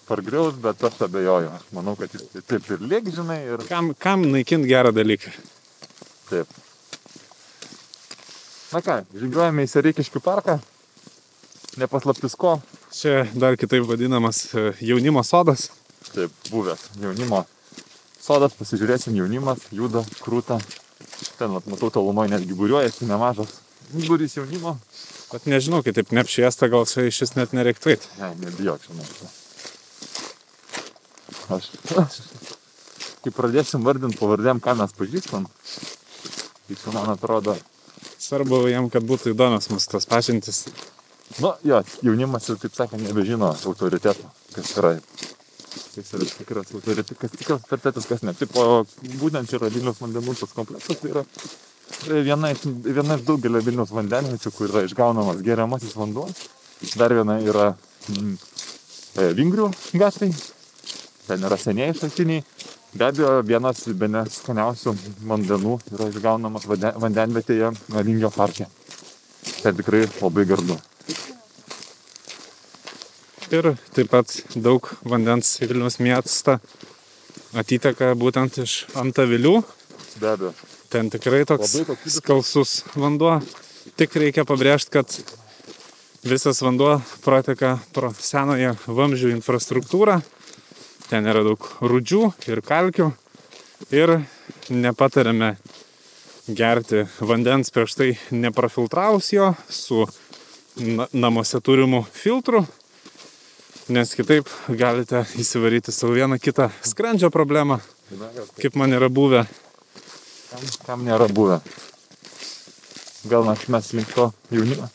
pargriaus, 0.08 0.54
bet 0.60 0.80
aš 0.88 1.02
abejoju. 1.04 1.50
Aš 1.52 1.66
manau, 1.76 1.92
kad 2.00 2.12
jis 2.16 2.24
taip 2.48 2.68
ir 2.72 2.80
liek, 2.80 3.10
žinai, 3.12 3.40
ir 3.44 3.64
Kam, 3.68 3.90
kam 4.00 4.24
naikinti 4.32 4.70
gerą 4.70 4.92
dalyką? 4.96 5.32
taip. 6.30 6.48
Na 8.72 8.80
ką, 8.80 8.94
žygiuojame 9.20 9.66
į 9.66 9.68
Sereikiškių 9.68 10.22
parką. 10.24 10.54
Nepaslaptis 11.80 12.36
ko. 12.36 12.58
Čia 12.92 13.24
dar 13.32 13.56
kitaip 13.56 13.86
vadinamas 13.88 14.44
e, 14.52 14.72
jaunimo 14.84 15.22
sodas. 15.24 15.70
Taip, 16.12 16.32
buvęs 16.52 16.90
jaunimo 17.00 17.44
sodas, 18.20 18.52
pasižiūrėsim, 18.58 19.16
jaunimas 19.16 19.64
juda, 19.72 20.04
krūta. 20.20 20.60
Ten, 21.38 21.54
matau, 21.54 21.88
tolumoje 21.94 22.32
netgi 22.34 22.56
būriuojasi 22.58 23.08
nemažas 23.08 23.60
būrys 23.92 24.36
jaunimo. 24.38 24.76
Bet 25.32 25.48
nežinau, 25.48 25.82
kai 25.84 25.94
taip 25.96 26.12
neapšviesta, 26.12 26.68
gal 26.72 26.86
čia 26.88 27.06
iš 27.08 27.22
vis 27.24 27.34
net 27.36 27.52
nereiktų 27.56 27.94
eiti. 27.94 28.12
Ne, 28.20 28.32
nebijok, 28.44 28.84
žinai. 28.88 29.08
Aš. 31.56 31.72
Kai 33.22 33.30
pradėsim 33.30 33.84
vardinti 33.86 34.18
pavardėm, 34.18 34.58
ką 34.58 34.72
mes 34.80 34.92
pažįstam, 34.98 35.44
tai 35.46 36.94
man 36.96 37.12
atrodo, 37.12 37.54
Svarbu 38.22 38.68
jam, 38.70 38.86
kad 38.90 39.02
būtų 39.06 39.32
įdomios 39.32 39.66
mūsų 39.70 39.90
tos 39.92 40.06
pažintis. 40.06 40.64
Nu, 41.40 41.52
jo, 41.64 41.82
jaunimas 42.02 42.48
jau, 42.48 42.56
taip 42.60 42.74
sakant, 42.76 43.02
nebežino 43.02 43.52
autoriteto, 43.66 44.30
kas 44.54 44.76
yra. 44.80 44.96
Kas 45.92 46.14
yra 46.16 46.26
tikras 46.28 46.72
autoritetas, 46.74 47.18
kas 47.20 47.32
tikras 47.36 47.60
autoritetas, 47.64 48.06
kas 48.08 48.24
ne. 48.26 48.34
Taip, 48.36 48.56
o 48.60 48.82
būtent 49.20 49.48
čia 49.48 49.58
yra 49.60 49.70
Vilnius 49.72 50.00
vandenų 50.02 50.34
tas 50.40 50.52
kompleksas, 50.56 51.00
tai 51.00 51.12
yra 51.12 51.24
viena 52.24 52.50
iš, 52.52 52.64
viena 52.84 53.16
iš 53.18 53.24
daugelio 53.28 53.62
Vilnius 53.64 53.92
vandenviečių, 53.94 54.52
kur 54.56 54.68
yra 54.72 54.84
išgaunamas 54.88 55.42
geriamasis 55.44 55.96
vanduo. 55.96 56.26
Dar 56.98 57.14
viena 57.14 57.38
yra 57.44 57.70
mm, 58.10 58.36
e, 59.20 59.28
Vingrių 59.38 59.70
gatvėje. 60.00 60.34
ten 61.28 61.44
yra 61.46 61.56
senieji 61.56 62.00
šaltiniai. 62.00 62.44
Be 62.92 63.06
abejo, 63.08 63.38
vienas 63.48 63.86
bene 63.96 64.24
skaniausių 64.28 64.92
vandenų 65.24 65.78
yra 65.94 66.08
išgaunamas 66.12 66.66
vande- 66.68 66.92
vandenvietėje 67.00 67.70
Lingio 68.04 68.28
parke. 68.34 68.66
Ten 69.62 69.76
tikrai 69.78 70.08
labai 70.20 70.44
gardu. 70.44 70.76
Ir 73.52 73.74
taip 73.92 74.08
pat 74.08 74.30
daug 74.56 74.86
vandens 75.04 75.58
į 75.60 75.66
Vilnius 75.68 75.98
miestą 76.00 76.54
atiteka 77.52 78.14
būtent 78.16 78.56
iš 78.62 78.86
Antavilių. 78.96 79.58
Be 80.20 80.30
abejo. 80.30 80.52
Ten 80.92 81.10
tikrai 81.12 81.42
toks 81.48 81.74
skalsus 82.14 82.78
vanduo. 82.96 83.38
Tik 84.00 84.16
reikia 84.22 84.46
pabrėžti, 84.48 84.94
kad 84.96 85.12
visas 86.24 86.62
vanduo 86.64 86.94
proteka 87.24 87.74
pro 87.92 88.14
senąją 88.16 88.72
vamzdžių 88.86 89.34
infrastruktūrą. 89.36 90.20
Ten 91.10 91.28
yra 91.28 91.44
daug 91.44 91.68
rūdžių 91.84 92.24
ir 92.48 92.64
kalkių. 92.64 93.12
Ir 93.92 94.18
nepatarėme 94.72 95.56
gerti 96.48 97.04
vandens 97.20 97.72
prieš 97.74 98.00
tai 98.00 98.12
neprafiltravus 98.32 99.32
jo 99.34 99.52
su 99.68 100.06
na 100.76 101.08
namuose 101.12 101.60
turimu 101.60 102.06
filtru. 102.12 102.64
Nes 103.90 104.12
kitaip 104.14 104.46
galite 104.78 105.24
įsivaryti 105.42 105.90
savo 105.90 106.14
vieną 106.14 106.38
kitą 106.38 106.68
skrandžio 106.86 107.32
problemą, 107.34 107.80
kaip 108.60 108.76
man 108.78 108.94
yra 108.94 109.08
buvę. 109.10 109.42
Kam, 110.52 110.66
kam 110.86 111.02
nėra 111.08 111.26
buvę. 111.26 111.58
Gal 113.26 113.46
mes, 113.46 113.92
link 113.96 114.12
to 114.14 114.28
jaunimo. 114.54 114.86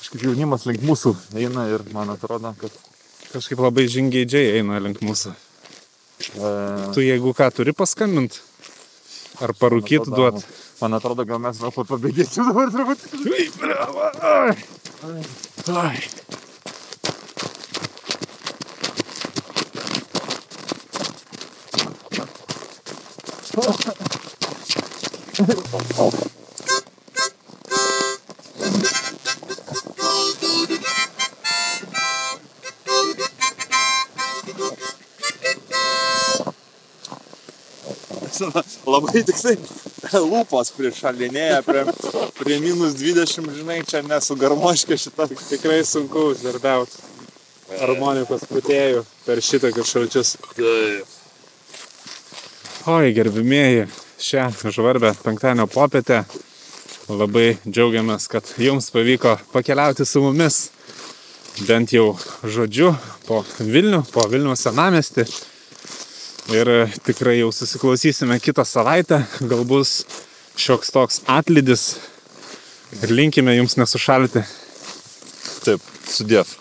Kažkaip 0.00 0.24
jaunimas 0.26 0.66
link 0.66 0.82
mūsų 0.82 1.14
eina 1.38 1.68
ir 1.70 1.84
man 1.94 2.10
atrodo, 2.10 2.54
kad 2.58 2.74
Kažkaip 3.30 3.62
labai 3.62 3.86
žingeidžiai 3.86 4.56
eina 4.58 4.80
link 4.82 4.98
mūsų. 5.06 5.30
e, 6.34 6.50
Tu 6.96 7.04
jeigu 7.06 7.30
ką 7.38 7.52
turi 7.54 7.70
paskambinti, 7.70 8.40
ar 9.38 9.54
parūkyti 9.54 10.10
duot. 10.10 10.42
Man 10.80 10.98
atrodo, 10.98 11.22
gal 11.28 11.38
mes 11.38 11.60
gal 11.62 11.70
pabėgėsim 11.70 12.50
dabar 12.50 12.74
truputį. 12.74 13.06
Ai. 15.70 15.98
Labai 38.90 39.22
tiksai 39.26 39.56
lūpos 40.24 40.72
prišalinėja 40.76 41.60
prie, 41.66 41.82
prie 42.38 42.56
minus 42.62 42.94
20, 42.96 43.50
žinai, 43.58 43.80
čia 43.86 44.00
nesu 44.06 44.36
garmoškė 44.40 44.96
šita. 44.98 45.24
Tikrai 45.50 45.82
sunku 45.84 46.18
uždarbiauti 46.32 46.96
harmonikos 47.78 48.46
putėjų 48.50 49.04
per 49.26 49.42
šitokius 49.44 49.92
šalčius. 49.92 50.36
Oi, 52.90 53.12
gerbimieji, 53.14 53.84
šią 54.18 54.48
žvarbę 54.74 55.12
penktadienio 55.22 55.66
popietę 55.70 56.24
labai 57.06 57.52
džiaugiamės, 57.62 58.24
kad 58.32 58.48
jums 58.58 58.88
pavyko 58.90 59.36
pakeliauti 59.52 60.02
su 60.08 60.22
mumis 60.24 60.56
bent 61.68 61.92
jau 61.94 62.16
žodžiu 62.42 62.88
po 63.28 63.44
Vilnių, 63.60 64.00
po 64.10 64.24
Vilniaus 64.32 64.64
senamestį. 64.66 65.26
Ir 66.56 66.72
tikrai 67.06 67.36
jau 67.36 67.52
susiklausysime 67.54 68.40
kitą 68.42 68.66
savaitę, 68.66 69.20
gal 69.52 69.62
bus 69.70 70.00
šioks 70.58 70.90
toks 70.96 71.22
atlydis 71.30 71.92
ir 73.04 73.14
linkime 73.14 73.54
jums 73.60 73.78
nesušalti. 73.78 74.42
Taip, 75.62 75.86
sudėv. 76.10 76.56